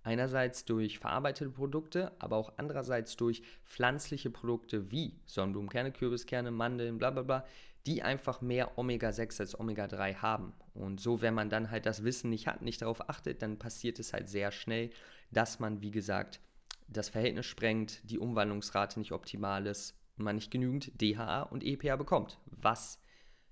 Einerseits 0.06 0.64
durch 0.64 1.00
verarbeitete 1.00 1.50
Produkte, 1.50 2.12
aber 2.20 2.36
auch 2.36 2.52
andererseits 2.58 3.16
durch 3.16 3.42
pflanzliche 3.64 4.30
Produkte 4.30 4.92
wie 4.92 5.18
Sonnenblumenkerne, 5.26 5.90
Kürbiskerne, 5.90 6.52
Mandeln, 6.52 6.98
bla 6.98 7.10
bla 7.10 7.22
bla, 7.22 7.44
die 7.86 8.04
einfach 8.04 8.40
mehr 8.40 8.78
Omega-6 8.78 9.40
als 9.40 9.58
Omega-3 9.58 10.14
haben. 10.18 10.52
Und 10.74 11.00
so, 11.00 11.22
wenn 11.22 11.34
man 11.34 11.50
dann 11.50 11.72
halt 11.72 11.86
das 11.86 12.04
Wissen 12.04 12.30
nicht 12.30 12.46
hat, 12.46 12.62
nicht 12.62 12.82
darauf 12.82 13.10
achtet, 13.10 13.42
dann 13.42 13.58
passiert 13.58 13.98
es 13.98 14.12
halt 14.12 14.28
sehr 14.28 14.52
schnell, 14.52 14.90
dass 15.32 15.58
man, 15.58 15.82
wie 15.82 15.90
gesagt, 15.90 16.38
das 16.86 17.08
Verhältnis 17.08 17.46
sprengt, 17.46 18.08
die 18.08 18.20
Umwandlungsrate 18.20 19.00
nicht 19.00 19.10
optimal 19.10 19.66
ist 19.66 19.98
und 20.18 20.22
man 20.22 20.36
nicht 20.36 20.52
genügend 20.52 20.92
DHA 21.02 21.42
und 21.42 21.64
EPA 21.64 21.96
bekommt, 21.96 22.38
was 22.46 23.00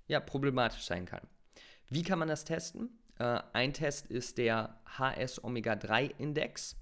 ja 0.07 0.21
problematisch 0.21 0.85
sein 0.85 1.05
kann. 1.05 1.27
Wie 1.89 2.03
kann 2.03 2.19
man 2.19 2.29
das 2.29 2.45
testen? 2.45 2.97
Äh, 3.19 3.39
ein 3.53 3.73
Test 3.73 4.07
ist 4.07 4.37
der 4.37 4.79
HS-Omega-3-Index. 4.85 6.77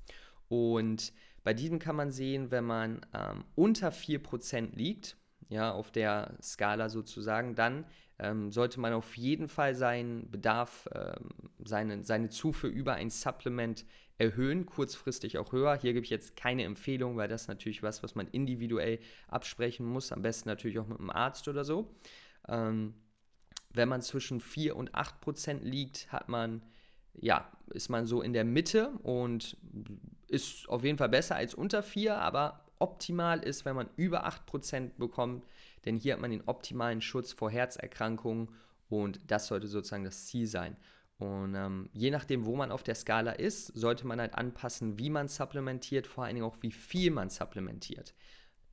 Und 0.48 1.14
bei 1.44 1.54
diesem 1.54 1.80
kann 1.80 1.96
man 1.96 2.12
sehen, 2.12 2.52
wenn 2.52 2.66
man 2.66 3.06
ähm, 3.14 3.44
unter 3.56 3.92
4% 3.92 4.76
liegt, 4.76 5.18
ja, 5.50 5.72
auf 5.72 5.92
der 5.92 6.38
Skala 6.42 6.90
sozusagen, 6.90 7.56
dann 7.56 7.86
ähm, 8.20 8.52
sollte 8.52 8.80
man 8.80 8.94
auf 8.94 9.18
jeden 9.18 9.48
Fall 9.48 9.76
seinen 9.76 10.30
Bedarf, 10.32 10.88
ähm, 10.94 11.30
seine, 11.64 12.04
seine 12.04 12.30
Zufuhr 12.30 12.70
über 12.70 12.94
ein 12.94 13.10
Supplement 13.10 13.86
erhöhen, 14.18 14.66
kurzfristig 14.66 15.38
auch 15.38 15.52
höher. 15.52 15.76
Hier 15.76 15.94
gebe 15.94 16.06
ich 16.06 16.12
jetzt 16.12 16.36
keine 16.36 16.64
Empfehlung, 16.64 17.18
weil 17.18 17.28
das 17.28 17.48
natürlich 17.48 17.84
was, 17.84 18.04
was 18.04 18.16
man 18.16 18.28
individuell 18.28 19.00
absprechen 19.28 19.86
muss, 19.86 20.12
am 20.12 20.22
besten 20.22 20.50
natürlich 20.50 20.80
auch 20.80 20.88
mit 20.88 21.00
einem 21.00 21.10
Arzt 21.10 21.48
oder 21.48 21.64
so. 21.64 21.94
Ähm, 22.48 22.94
wenn 23.74 23.90
man 23.90 24.02
zwischen 24.02 24.40
4 24.40 24.76
und 24.76 24.94
8 24.96 25.22
Prozent 25.22 25.64
liegt, 25.64 26.12
hat 26.12 26.30
man, 26.30 26.62
ja, 27.14 27.52
ist 27.72 27.90
man 27.90 28.06
so 28.06 28.22
in 28.22 28.34
der 28.34 28.46
Mitte 28.46 28.90
und 29.04 29.58
ist 30.28 30.68
auf 30.70 30.84
jeden 30.84 30.98
Fall 30.98 31.10
besser 31.10 31.36
als 31.36 31.54
unter 31.54 31.84
4, 31.84 32.18
aber 32.18 32.66
optimal 32.80 33.40
ist, 33.40 33.66
wenn 33.66 33.76
man 33.76 33.90
über 33.96 34.26
8 34.26 34.46
Prozent 34.46 34.98
bekommt, 34.98 35.46
denn 35.86 35.98
hier 35.98 36.14
hat 36.14 36.22
man 36.22 36.32
den 36.32 36.48
optimalen 36.48 37.02
Schutz 37.02 37.34
vor 37.34 37.50
Herzerkrankungen 37.50 38.50
und 38.90 39.20
das 39.28 39.48
sollte 39.48 39.68
sozusagen 39.68 40.04
das 40.04 40.26
Ziel 40.26 40.48
sein. 40.48 40.78
Und 41.18 41.56
ähm, 41.56 41.90
je 41.94 42.12
nachdem, 42.12 42.46
wo 42.46 42.56
man 42.56 42.72
auf 42.72 42.84
der 42.84 42.96
Skala 42.96 43.32
ist, 43.32 43.68
sollte 43.68 44.06
man 44.06 44.20
halt 44.20 44.36
anpassen, 44.36 44.98
wie 44.98 45.10
man 45.10 45.28
supplementiert, 45.28 46.08
vor 46.08 46.26
allen 46.26 46.36
Dingen 46.36 46.46
auch, 46.46 46.58
wie 46.62 46.72
viel 46.72 47.12
man 47.12 47.30
supplementiert. 47.30 48.14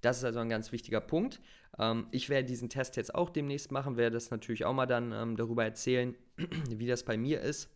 Das 0.00 0.18
ist 0.18 0.24
also 0.24 0.40
ein 0.40 0.48
ganz 0.48 0.72
wichtiger 0.72 1.00
Punkt. 1.00 1.40
Ähm, 1.78 2.06
ich 2.10 2.28
werde 2.28 2.48
diesen 2.48 2.68
Test 2.68 2.96
jetzt 2.96 3.14
auch 3.14 3.30
demnächst 3.30 3.70
machen, 3.72 3.96
werde 3.96 4.14
das 4.14 4.30
natürlich 4.30 4.64
auch 4.64 4.72
mal 4.72 4.86
dann 4.86 5.12
ähm, 5.12 5.36
darüber 5.36 5.64
erzählen, 5.64 6.16
wie 6.68 6.86
das 6.86 7.04
bei 7.04 7.16
mir 7.16 7.40
ist, 7.40 7.68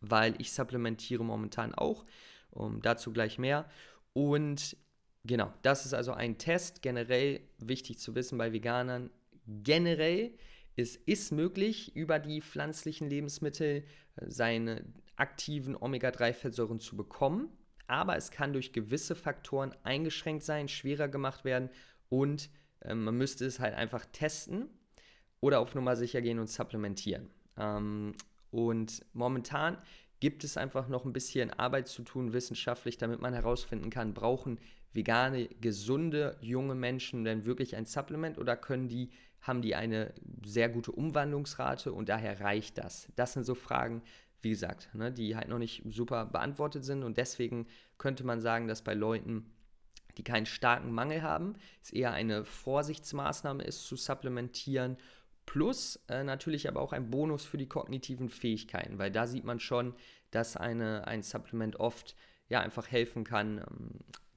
weil 0.00 0.34
ich 0.38 0.52
supplementiere 0.52 1.24
momentan 1.24 1.74
auch. 1.74 2.04
Um, 2.50 2.80
dazu 2.80 3.12
gleich 3.12 3.38
mehr. 3.38 3.68
Und 4.14 4.78
genau, 5.24 5.52
das 5.60 5.84
ist 5.84 5.92
also 5.92 6.12
ein 6.12 6.38
Test. 6.38 6.80
Generell 6.80 7.40
wichtig 7.58 7.98
zu 7.98 8.14
wissen 8.14 8.38
bei 8.38 8.52
Veganern. 8.52 9.10
Generell 9.46 10.32
es 10.76 10.96
ist 10.96 11.32
möglich, 11.32 11.96
über 11.96 12.18
die 12.18 12.42
pflanzlichen 12.42 13.08
Lebensmittel 13.08 13.84
äh, 14.16 14.24
seine 14.28 14.84
aktiven 15.16 15.74
Omega-3-Fettsäuren 15.74 16.78
zu 16.78 16.96
bekommen 16.96 17.48
aber 17.86 18.16
es 18.16 18.30
kann 18.30 18.52
durch 18.52 18.72
gewisse 18.72 19.14
Faktoren 19.14 19.74
eingeschränkt 19.82 20.44
sein, 20.44 20.68
schwerer 20.68 21.08
gemacht 21.08 21.44
werden 21.44 21.70
und 22.08 22.50
äh, 22.80 22.94
man 22.94 23.16
müsste 23.16 23.44
es 23.44 23.60
halt 23.60 23.74
einfach 23.74 24.04
testen 24.12 24.68
oder 25.40 25.60
auf 25.60 25.74
Nummer 25.74 25.96
sicher 25.96 26.22
gehen 26.22 26.38
und 26.38 26.48
supplementieren. 26.48 27.28
Ähm, 27.56 28.14
und 28.50 29.04
momentan 29.12 29.78
gibt 30.20 30.44
es 30.44 30.56
einfach 30.56 30.88
noch 30.88 31.04
ein 31.04 31.12
bisschen 31.12 31.50
Arbeit 31.52 31.88
zu 31.88 32.02
tun 32.02 32.32
wissenschaftlich, 32.32 32.96
damit 32.98 33.20
man 33.20 33.34
herausfinden 33.34 33.90
kann, 33.90 34.14
brauchen 34.14 34.58
vegane, 34.92 35.48
gesunde, 35.60 36.36
junge 36.40 36.74
Menschen 36.74 37.24
denn 37.24 37.44
wirklich 37.44 37.76
ein 37.76 37.84
Supplement 37.84 38.38
oder 38.38 38.56
können 38.56 38.88
die, 38.88 39.10
haben 39.42 39.60
die 39.60 39.74
eine 39.74 40.14
sehr 40.44 40.68
gute 40.70 40.90
Umwandlungsrate 40.90 41.92
und 41.92 42.08
daher 42.08 42.40
reicht 42.40 42.78
das? 42.78 43.08
Das 43.14 43.34
sind 43.34 43.44
so 43.44 43.54
Fragen, 43.54 44.02
wie 44.42 44.50
gesagt, 44.50 44.94
ne, 44.94 45.12
die 45.12 45.36
halt 45.36 45.48
noch 45.48 45.58
nicht 45.58 45.82
super 45.86 46.26
beantwortet 46.26 46.84
sind. 46.84 47.02
Und 47.02 47.16
deswegen 47.16 47.66
könnte 47.98 48.24
man 48.24 48.40
sagen, 48.40 48.68
dass 48.68 48.82
bei 48.82 48.94
Leuten, 48.94 49.52
die 50.16 50.24
keinen 50.24 50.46
starken 50.46 50.92
Mangel 50.92 51.22
haben, 51.22 51.54
es 51.82 51.90
eher 51.90 52.12
eine 52.12 52.44
Vorsichtsmaßnahme 52.44 53.64
ist 53.64 53.84
zu 53.84 53.96
supplementieren. 53.96 54.96
Plus 55.44 56.00
äh, 56.08 56.24
natürlich 56.24 56.68
aber 56.68 56.80
auch 56.80 56.92
ein 56.92 57.10
Bonus 57.10 57.44
für 57.44 57.58
die 57.58 57.68
kognitiven 57.68 58.28
Fähigkeiten, 58.28 58.98
weil 58.98 59.10
da 59.10 59.26
sieht 59.26 59.44
man 59.44 59.60
schon, 59.60 59.94
dass 60.30 60.56
eine, 60.56 61.06
ein 61.06 61.22
Supplement 61.22 61.78
oft 61.78 62.16
ja 62.48 62.60
einfach 62.60 62.90
helfen 62.90 63.24
kann, 63.24 63.58
ähm, 63.58 63.90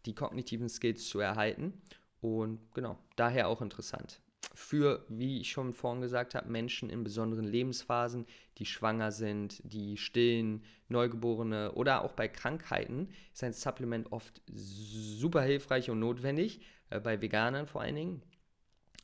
die 0.05 0.15
kognitiven 0.15 0.69
Skills 0.69 1.07
zu 1.07 1.19
erhalten. 1.19 1.81
Und 2.21 2.59
genau, 2.73 2.97
daher 3.15 3.47
auch 3.47 3.61
interessant. 3.61 4.21
Für, 4.53 5.05
wie 5.09 5.41
ich 5.41 5.51
schon 5.51 5.73
vorhin 5.73 6.01
gesagt 6.01 6.35
habe, 6.35 6.49
Menschen 6.49 6.89
in 6.89 7.03
besonderen 7.03 7.45
Lebensphasen, 7.45 8.25
die 8.57 8.65
schwanger 8.65 9.11
sind, 9.11 9.61
die 9.63 9.97
stillen, 9.97 10.63
Neugeborene 10.89 11.73
oder 11.73 12.03
auch 12.03 12.13
bei 12.13 12.27
Krankheiten 12.27 13.09
ist 13.31 13.43
ein 13.43 13.53
Supplement 13.53 14.11
oft 14.11 14.41
super 14.51 15.41
hilfreich 15.43 15.89
und 15.89 15.99
notwendig, 15.99 16.61
äh, 16.89 16.99
bei 16.99 17.21
Veganern 17.21 17.67
vor 17.67 17.81
allen 17.81 17.95
Dingen. 17.95 18.23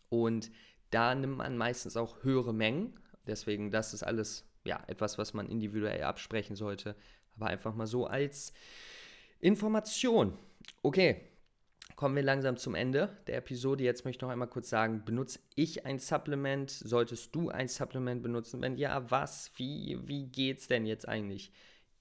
Und 0.10 0.52
da 0.90 1.14
nimmt 1.14 1.38
man 1.38 1.58
meistens 1.58 1.96
auch 1.96 2.24
höhere 2.24 2.54
Mengen. 2.54 3.00
Deswegen, 3.28 3.72
das 3.72 3.94
ist 3.94 4.04
alles 4.04 4.46
ja, 4.64 4.84
etwas, 4.88 5.18
was 5.18 5.34
man 5.34 5.48
individuell 5.48 6.04
absprechen 6.04 6.56
sollte. 6.56 6.96
Aber 7.36 7.48
einfach 7.48 7.76
mal 7.76 7.88
so 7.88 8.08
als 8.08 8.54
Information. 9.40 10.38
Okay, 10.82 11.22
kommen 11.96 12.16
wir 12.16 12.24
langsam 12.24 12.58
zum 12.58 12.76
Ende 12.76 13.10
der 13.28 13.38
Episode. 13.38 13.84
Jetzt 13.84 14.06
möchte 14.06 14.18
ich 14.18 14.22
noch 14.22 14.30
einmal 14.30 14.50
kurz 14.50 14.70
sagen, 14.70 15.04
benutze 15.06 15.40
ich 15.56 15.86
ein 15.86 16.00
Supplement? 16.00 16.70
Solltest 16.70 17.34
du 17.36 17.50
ein 17.50 17.68
Supplement 17.68 18.22
benutzen? 18.22 18.62
Wenn 18.62 18.78
ja, 18.78 19.10
was? 19.10 19.52
Wie, 19.56 20.00
wie 20.06 20.52
es 20.52 20.68
denn 20.68 20.86
jetzt 20.86 21.08
eigentlich? 21.08 21.52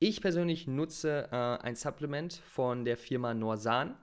Ich 0.01 0.21
persönlich 0.21 0.67
nutze 0.67 1.29
äh, 1.31 1.37
ein 1.37 1.77
Supplement 1.77 2.35
von 2.35 2.85
der 2.85 2.97
Firma 2.97 3.35
Norsan. 3.35 3.97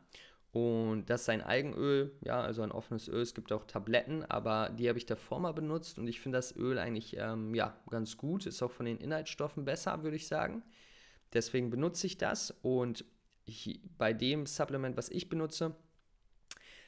Und 0.54 1.10
das 1.10 1.22
ist 1.22 1.30
ein 1.30 1.42
Algenöl, 1.42 2.12
ja, 2.22 2.42
also 2.42 2.62
ein 2.62 2.72
offenes 2.72 3.08
Öl. 3.08 3.22
Es 3.22 3.34
gibt 3.34 3.54
auch 3.54 3.66
Tabletten, 3.66 4.26
aber 4.26 4.70
die 4.70 4.90
habe 4.90 4.98
ich 4.98 5.06
davor 5.06 5.40
mal 5.40 5.54
benutzt 5.54 5.98
und 5.98 6.08
ich 6.08 6.20
finde 6.20 6.40
das 6.40 6.56
Öl 6.58 6.78
eigentlich 6.78 7.16
ähm, 7.18 7.56
ja, 7.56 7.78
ganz 7.90 8.18
gut. 8.18 8.46
Ist 8.46 8.62
auch 8.62 8.72
von 8.72 8.86
den 8.86 8.98
Inhaltsstoffen 8.98 9.64
besser, 9.64 10.04
würde 10.04 10.18
ich 10.18 10.28
sagen. 10.28 10.64
Deswegen 11.34 11.70
benutze 11.70 12.08
ich 12.08 12.18
das 12.18 12.52
und 12.62 13.06
ich, 13.46 13.82
bei 13.98 14.14
dem 14.14 14.46
Supplement, 14.46 14.98
was 14.98 15.10
ich 15.10 15.30
benutze, 15.30 15.76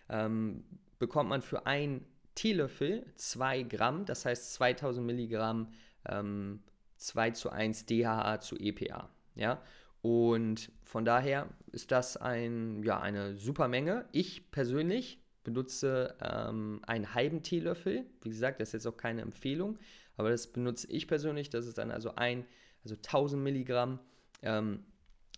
ähm, 0.09 0.63
bekommt 0.99 1.29
man 1.29 1.41
für 1.41 1.65
ein 1.65 2.05
Teelöffel 2.35 3.05
2 3.15 3.63
Gramm, 3.63 4.05
das 4.05 4.25
heißt 4.25 4.53
2000 4.53 5.05
Milligramm 5.05 5.71
ähm, 6.07 6.63
2 6.97 7.31
zu 7.31 7.49
1 7.49 7.85
DHA 7.85 8.39
zu 8.39 8.57
EPA. 8.57 9.09
Ja? 9.35 9.61
Und 10.01 10.71
von 10.83 11.05
daher 11.05 11.47
ist 11.71 11.91
das 11.91 12.17
ein, 12.17 12.83
ja, 12.83 12.99
eine 12.99 13.35
super 13.35 13.67
Menge. 13.67 14.05
Ich 14.11 14.51
persönlich 14.51 15.19
benutze 15.43 16.15
ähm, 16.21 16.81
einen 16.87 17.13
halben 17.13 17.43
Teelöffel. 17.43 18.05
Wie 18.21 18.29
gesagt, 18.29 18.59
das 18.59 18.69
ist 18.69 18.73
jetzt 18.73 18.87
auch 18.87 18.97
keine 18.97 19.21
Empfehlung, 19.21 19.77
aber 20.17 20.29
das 20.29 20.47
benutze 20.47 20.87
ich 20.89 21.07
persönlich. 21.07 21.49
Das 21.49 21.67
ist 21.67 21.77
dann 21.77 21.91
also 21.91 22.15
ein, 22.15 22.45
also 22.83 22.95
1000 22.95 23.41
Milligramm. 23.41 23.99
Ähm, 24.41 24.83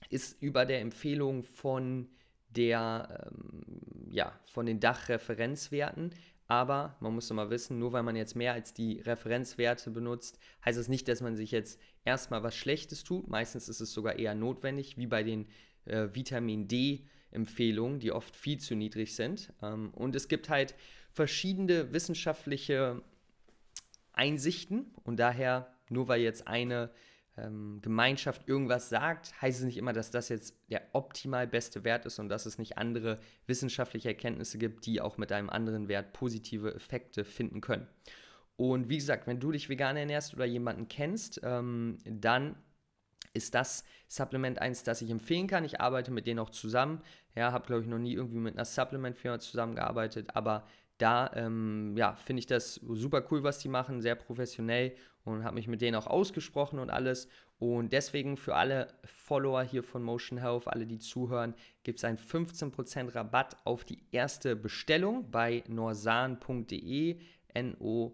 ist 0.09 0.41
über 0.41 0.65
der 0.65 0.81
Empfehlung 0.81 1.43
von 1.43 2.09
der, 2.49 3.29
ähm, 3.31 4.09
ja, 4.09 4.39
von 4.45 4.65
den 4.65 4.79
Dachreferenzwerten. 4.79 6.11
Aber 6.47 6.95
man 6.99 7.13
muss 7.15 7.31
immer 7.31 7.49
wissen, 7.49 7.79
nur 7.79 7.91
weil 7.91 8.03
man 8.03 8.15
jetzt 8.15 8.35
mehr 8.35 8.53
als 8.53 8.73
die 8.73 8.99
Referenzwerte 9.01 9.89
benutzt, 9.89 10.37
heißt 10.63 10.77
es 10.77 10.85
das 10.85 10.89
nicht, 10.89 11.07
dass 11.07 11.21
man 11.21 11.35
sich 11.35 11.51
jetzt 11.51 11.79
erstmal 12.03 12.43
was 12.43 12.55
Schlechtes 12.55 13.03
tut. 13.03 13.27
Meistens 13.27 13.67
ist 13.67 13.81
es 13.81 13.91
sogar 13.91 14.19
eher 14.19 14.35
notwendig, 14.35 14.97
wie 14.97 15.07
bei 15.07 15.23
den 15.23 15.47
äh, 15.85 16.09
Vitamin 16.13 16.67
D-Empfehlungen, 16.67 17.99
die 17.99 18.11
oft 18.11 18.35
viel 18.35 18.59
zu 18.59 18.75
niedrig 18.75 19.15
sind. 19.15 19.53
Ähm, 19.63 19.89
und 19.93 20.15
es 20.15 20.27
gibt 20.27 20.49
halt 20.49 20.75
verschiedene 21.11 21.93
wissenschaftliche 21.93 23.01
Einsichten 24.13 24.93
und 25.03 25.17
daher, 25.17 25.73
nur 25.89 26.07
weil 26.07 26.21
jetzt 26.21 26.47
eine 26.47 26.91
ähm, 27.37 27.79
Gemeinschaft 27.81 28.47
irgendwas 28.47 28.89
sagt, 28.89 29.41
heißt 29.41 29.59
es 29.59 29.65
nicht 29.65 29.77
immer, 29.77 29.93
dass 29.93 30.11
das 30.11 30.29
jetzt 30.29 30.55
der 30.69 30.81
optimal 30.93 31.47
beste 31.47 31.83
Wert 31.83 32.05
ist 32.05 32.19
und 32.19 32.29
dass 32.29 32.45
es 32.45 32.57
nicht 32.57 32.77
andere 32.77 33.19
wissenschaftliche 33.45 34.09
Erkenntnisse 34.09 34.57
gibt, 34.57 34.85
die 34.85 35.01
auch 35.01 35.17
mit 35.17 35.31
einem 35.31 35.49
anderen 35.49 35.87
Wert 35.87 36.13
positive 36.13 36.73
Effekte 36.73 37.25
finden 37.25 37.61
können. 37.61 37.87
Und 38.57 38.87
wie 38.87 38.97
gesagt, 38.97 39.27
wenn 39.27 39.39
du 39.39 39.51
dich 39.51 39.67
vegan 39.67 39.97
ernährst 39.97 40.33
oder 40.33 40.45
jemanden 40.45 40.87
kennst, 40.87 41.41
ähm, 41.43 41.97
dann 42.05 42.55
ist 43.33 43.53
das 43.53 43.83
Supplement 44.07 44.59
eins, 44.59 44.83
das 44.83 45.01
ich 45.01 45.09
empfehlen 45.09 45.47
kann. 45.47 45.65
Ich 45.65 45.81
arbeite 45.81 46.11
mit 46.11 46.25
denen 46.25 46.39
auch 46.39 46.49
zusammen. 46.49 47.01
Ja, 47.35 47.51
habe 47.51 47.65
glaube 47.67 47.81
ich 47.81 47.87
noch 47.87 47.99
nie 47.99 48.13
irgendwie 48.13 48.39
mit 48.39 48.55
einer 48.55 48.65
Supplement-Firma 48.65 49.39
zusammengearbeitet, 49.39 50.29
aber 50.33 50.65
da 50.97 51.29
ähm, 51.35 51.95
ja, 51.97 52.15
finde 52.15 52.39
ich 52.39 52.47
das 52.47 52.75
super 52.75 53.25
cool, 53.29 53.43
was 53.43 53.59
die 53.59 53.67
machen, 53.67 54.01
sehr 54.01 54.15
professionell 54.15 54.95
und 55.25 55.43
habe 55.43 55.55
mich 55.55 55.67
mit 55.67 55.81
denen 55.81 55.95
auch 55.95 56.07
ausgesprochen 56.07 56.79
und 56.79 56.89
alles. 56.89 57.27
Und 57.57 57.91
deswegen 57.93 58.37
für 58.37 58.55
alle 58.55 58.87
Follower 59.03 59.63
hier 59.63 59.83
von 59.83 60.03
Motion 60.03 60.39
Health, 60.39 60.67
alle, 60.67 60.85
die 60.85 60.99
zuhören, 60.99 61.53
gibt 61.83 61.99
es 61.99 62.05
einen 62.05 62.17
15% 62.17 63.13
Rabatt 63.15 63.57
auf 63.65 63.83
die 63.85 64.03
erste 64.11 64.55
Bestellung 64.55 65.31
bei 65.31 65.63
norsan.de, 65.67 67.19
N-O-R-S-A-N.de 67.53 68.13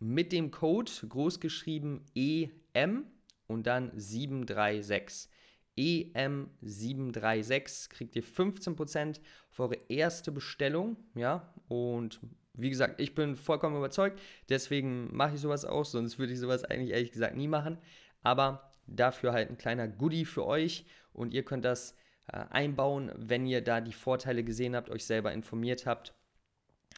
mit 0.00 0.32
dem 0.32 0.50
Code 0.50 0.90
großgeschrieben 1.08 2.02
EM 2.14 3.06
und 3.46 3.66
dann 3.66 3.90
736. 3.94 5.28
EM736 5.76 7.90
kriegt 7.90 8.16
ihr 8.16 8.22
15% 8.22 9.20
auf 9.50 9.60
eure 9.60 9.78
erste 9.88 10.32
Bestellung, 10.32 10.96
ja, 11.14 11.52
und 11.68 12.20
wie 12.54 12.70
gesagt, 12.70 13.00
ich 13.00 13.14
bin 13.14 13.36
vollkommen 13.36 13.76
überzeugt, 13.76 14.20
deswegen 14.48 15.14
mache 15.14 15.34
ich 15.34 15.40
sowas 15.40 15.64
auch, 15.64 15.84
sonst 15.84 16.18
würde 16.18 16.32
ich 16.32 16.38
sowas 16.38 16.64
eigentlich 16.64 16.90
ehrlich 16.90 17.12
gesagt 17.12 17.36
nie 17.36 17.48
machen, 17.48 17.78
aber 18.22 18.70
dafür 18.86 19.32
halt 19.32 19.50
ein 19.50 19.58
kleiner 19.58 19.88
Goodie 19.88 20.24
für 20.24 20.46
euch 20.46 20.86
und 21.12 21.34
ihr 21.34 21.44
könnt 21.44 21.64
das 21.64 21.96
äh, 22.28 22.44
einbauen, 22.50 23.12
wenn 23.16 23.46
ihr 23.46 23.62
da 23.62 23.80
die 23.80 23.92
Vorteile 23.92 24.44
gesehen 24.44 24.76
habt, 24.76 24.90
euch 24.90 25.04
selber 25.04 25.32
informiert 25.32 25.86
habt. 25.86 26.14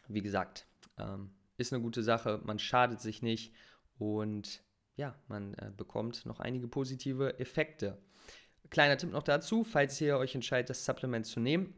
Wie 0.09 0.23
gesagt, 0.23 0.67
ähm, 0.99 1.31
ist 1.57 1.73
eine 1.73 1.83
gute 1.83 2.03
Sache, 2.03 2.41
man 2.45 2.59
schadet 2.59 3.01
sich 3.01 3.23
nicht 3.23 3.55
und 3.99 4.62
ja, 4.97 5.15
man 5.29 5.55
äh, 5.55 5.71
bekommt 5.77 6.27
noch 6.27 6.41
einige 6.41 6.69
positive 6.69 7.39
Effekte. 7.39 7.99
Kleiner 8.70 8.96
Tipp 8.96 9.12
noch 9.12 9.22
dazu, 9.22 9.64
falls 9.64 10.00
ihr 10.00 10.18
euch 10.18 10.35
entscheidet, 10.35 10.70
das 10.70 10.85
Supplement 10.85 11.26
zu 11.26 11.40
nehmen, 11.40 11.74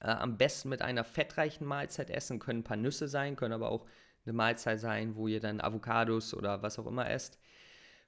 äh, 0.00 0.08
am 0.08 0.36
besten 0.38 0.68
mit 0.68 0.82
einer 0.82 1.04
fettreichen 1.04 1.66
Mahlzeit 1.66 2.10
essen, 2.10 2.38
können 2.38 2.60
ein 2.60 2.64
paar 2.64 2.76
Nüsse 2.76 3.08
sein, 3.08 3.36
können 3.36 3.54
aber 3.54 3.70
auch 3.70 3.86
eine 4.24 4.32
Mahlzeit 4.32 4.80
sein, 4.80 5.16
wo 5.16 5.28
ihr 5.28 5.40
dann 5.40 5.60
Avocados 5.60 6.34
oder 6.34 6.62
was 6.62 6.78
auch 6.78 6.86
immer 6.86 7.10
esst, 7.10 7.38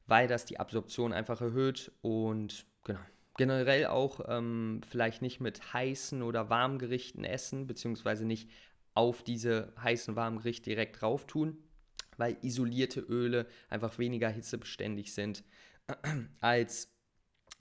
weil 0.07 0.29
das 0.29 0.45
die 0.45 0.61
Absorption 0.61 1.13
einfach 1.13 1.41
erhöht 1.41 1.93
und 2.03 2.67
genau. 2.85 3.01
Generell 3.37 3.87
auch 3.87 4.21
ähm, 4.29 4.81
vielleicht 4.89 5.21
nicht 5.21 5.41
mit 5.41 5.73
heißen 5.73 6.23
oder 6.23 6.51
warmen 6.51 6.79
Gerichten 6.79 7.25
essen, 7.25 7.67
beziehungsweise 7.67 8.25
nicht 8.25 8.49
auf 8.95 9.25
diese 9.25 9.73
heißen, 9.83 10.15
warmen 10.15 10.39
Gerichte 10.39 10.71
direkt 10.71 11.03
drauf 11.03 11.27
tun, 11.27 11.59
weil 12.17 12.37
isolierte 12.43 13.01
Öle 13.01 13.49
einfach 13.69 13.99
weniger 13.99 14.29
hitzebeständig 14.29 15.13
sind 15.15 15.43
als 16.41 16.94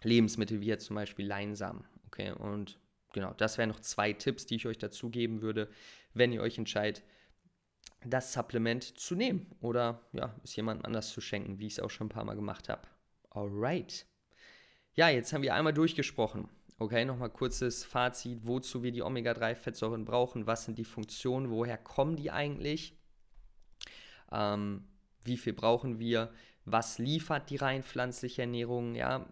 Lebensmittel 0.04 0.62
wie 0.62 0.68
jetzt 0.68 0.86
zum 0.86 0.96
Beispiel 0.96 1.26
Leinsamen. 1.26 1.86
Okay, 2.08 2.32
und 2.32 2.80
genau, 3.14 3.34
das 3.34 3.58
wären 3.58 3.70
noch 3.70 3.80
zwei 3.80 4.14
Tipps, 4.14 4.46
die 4.46 4.56
ich 4.56 4.68
euch 4.68 4.78
dazu 4.78 5.10
geben 5.10 5.42
würde, 5.42 5.70
wenn 6.14 6.32
ihr 6.32 6.42
euch 6.42 6.58
entscheidet, 6.58 7.04
das 8.06 8.34
Supplement 8.34 8.84
zu 8.84 9.16
nehmen 9.16 9.48
oder 9.62 10.02
ja, 10.12 10.36
es 10.44 10.56
jemandem 10.56 10.86
anders 10.86 11.10
zu 11.10 11.22
schenken, 11.22 11.60
wie 11.60 11.68
ich 11.68 11.74
es 11.74 11.80
auch 11.80 11.90
schon 11.90 12.08
ein 12.08 12.10
paar 12.10 12.26
Mal 12.26 12.36
gemacht 12.36 12.70
habe. 12.70 12.88
Alright. 13.30 14.06
Ja, 14.96 15.10
jetzt 15.10 15.34
haben 15.34 15.42
wir 15.42 15.56
einmal 15.56 15.74
durchgesprochen. 15.74 16.50
Okay, 16.80 17.06
nochmal 17.06 17.30
kurzes 17.30 17.84
Fazit, 17.84 18.46
wozu 18.46 18.84
wir 18.84 18.92
die 18.92 19.04
Omega-3-Fettsäuren 19.04 20.06
brauchen, 20.06 20.48
was 20.48 20.66
sind 20.66 20.78
die 20.78 20.84
Funktionen, 20.84 21.50
woher 21.50 21.78
kommen 21.78 22.16
die 22.16 22.30
eigentlich, 22.30 23.00
ähm, 24.32 24.88
wie 25.24 25.38
viel 25.38 25.54
brauchen 25.54 26.00
wir, 26.00 26.32
was 26.66 26.98
liefert 26.98 27.50
die 27.50 27.58
rein 27.58 27.84
pflanzliche 27.84 28.44
Ernährung, 28.44 28.96
ja, 28.96 29.26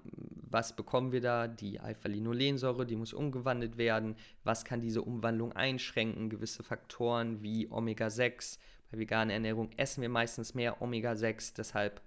was 0.52 0.76
bekommen 0.76 1.13
wir 1.13 1.22
da? 1.22 1.48
Die 1.48 1.80
Alpha-Linolensäure, 1.80 2.86
die 2.86 2.98
muss 2.98 3.13
umgewandelt 3.13 3.78
werden. 3.78 4.15
Was 4.44 4.65
kann 4.65 4.82
diese 4.82 5.02
Umwandlung 5.02 5.54
einschränken? 5.54 6.30
Gewisse 6.30 6.62
Faktoren 6.62 7.41
wie 7.41 7.72
Omega-6. 7.72 8.60
Bei 8.91 8.98
veganer 8.98 9.34
Ernährung 9.34 9.70
essen 9.78 10.02
wir 10.02 10.10
meistens 10.10 10.54
mehr 10.54 10.82
Omega-6, 10.82 11.56
deshalb 11.56 12.02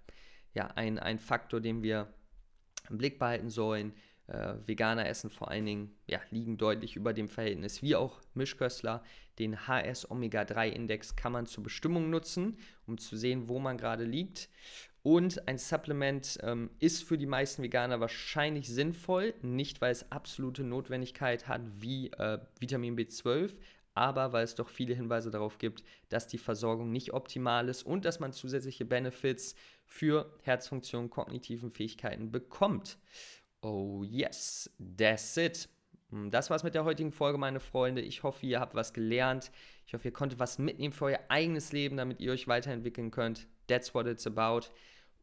ja 0.52 0.66
ein, 0.74 0.98
ein 0.98 1.18
Faktor, 1.18 1.60
den 1.62 1.82
wir 1.82 2.12
im 2.90 2.98
Blick 2.98 3.18
behalten 3.18 3.48
sollen. 3.48 3.94
Äh, 4.26 4.54
Veganer 4.66 5.06
essen 5.06 5.30
vor 5.30 5.50
allen 5.50 5.64
Dingen, 5.64 5.94
ja, 6.06 6.20
liegen 6.30 6.58
deutlich 6.58 6.96
über 6.96 7.14
dem 7.14 7.28
Verhältnis, 7.28 7.82
wie 7.82 7.96
auch 7.96 8.20
Mischköstler. 8.34 9.02
Den 9.38 9.66
HS-Omega-3-Index 9.66 11.16
kann 11.16 11.32
man 11.32 11.46
zur 11.46 11.64
Bestimmung 11.64 12.10
nutzen, 12.10 12.58
um 12.86 12.98
zu 12.98 13.16
sehen, 13.16 13.48
wo 13.48 13.58
man 13.58 13.78
gerade 13.78 14.04
liegt. 14.04 14.48
Und 15.04 15.46
ein 15.48 15.58
Supplement 15.58 16.38
ähm, 16.42 16.70
ist 16.78 17.04
für 17.04 17.18
die 17.18 17.26
meisten 17.26 17.62
Veganer 17.62 18.00
wahrscheinlich 18.00 18.70
sinnvoll, 18.70 19.34
nicht 19.42 19.82
weil 19.82 19.92
es 19.92 20.10
absolute 20.10 20.64
Notwendigkeit 20.64 21.46
hat 21.46 21.60
wie 21.78 22.10
äh, 22.12 22.38
Vitamin 22.58 22.96
B12, 22.96 23.50
aber 23.92 24.32
weil 24.32 24.44
es 24.44 24.54
doch 24.54 24.70
viele 24.70 24.94
Hinweise 24.94 25.30
darauf 25.30 25.58
gibt, 25.58 25.84
dass 26.08 26.26
die 26.26 26.38
Versorgung 26.38 26.90
nicht 26.90 27.12
optimal 27.12 27.68
ist 27.68 27.82
und 27.82 28.06
dass 28.06 28.18
man 28.18 28.32
zusätzliche 28.32 28.86
Benefits 28.86 29.54
für 29.84 30.38
Herzfunktion, 30.40 31.10
kognitiven 31.10 31.70
Fähigkeiten 31.70 32.32
bekommt. 32.32 32.96
Oh 33.60 34.04
yes, 34.04 34.70
that's 34.96 35.36
it. 35.36 35.68
Hm, 36.12 36.30
das 36.30 36.48
war's 36.48 36.64
mit 36.64 36.74
der 36.74 36.84
heutigen 36.84 37.12
Folge, 37.12 37.36
meine 37.36 37.60
Freunde. 37.60 38.00
Ich 38.00 38.22
hoffe, 38.22 38.46
ihr 38.46 38.58
habt 38.58 38.74
was 38.74 38.94
gelernt. 38.94 39.52
Ich 39.86 39.92
hoffe, 39.92 40.08
ihr 40.08 40.14
konntet 40.14 40.38
was 40.38 40.58
mitnehmen 40.58 40.94
für 40.94 41.04
euer 41.04 41.20
eigenes 41.28 41.72
Leben, 41.72 41.98
damit 41.98 42.20
ihr 42.20 42.32
euch 42.32 42.48
weiterentwickeln 42.48 43.10
könnt. 43.10 43.46
That's 43.66 43.92
what 43.94 44.06
it's 44.06 44.26
about. 44.26 44.70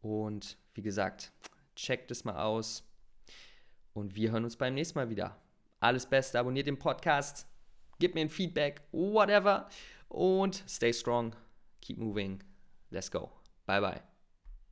Und 0.01 0.57
wie 0.73 0.81
gesagt, 0.81 1.31
checkt 1.75 2.11
es 2.11 2.25
mal 2.25 2.41
aus. 2.41 2.83
Und 3.93 4.15
wir 4.15 4.31
hören 4.31 4.43
uns 4.43 4.55
beim 4.55 4.73
nächsten 4.73 4.97
Mal 4.97 5.09
wieder. 5.09 5.37
Alles 5.79 6.05
Beste, 6.05 6.39
abonniert 6.39 6.67
den 6.67 6.79
Podcast, 6.79 7.47
gebt 7.99 8.15
mir 8.15 8.21
ein 8.21 8.29
Feedback, 8.29 8.81
whatever. 8.91 9.67
Und 10.07 10.63
stay 10.67 10.93
strong, 10.93 11.35
keep 11.81 11.97
moving. 11.97 12.43
Let's 12.89 13.09
go. 13.09 13.31
Bye 13.65 13.81
bye. 13.81 14.10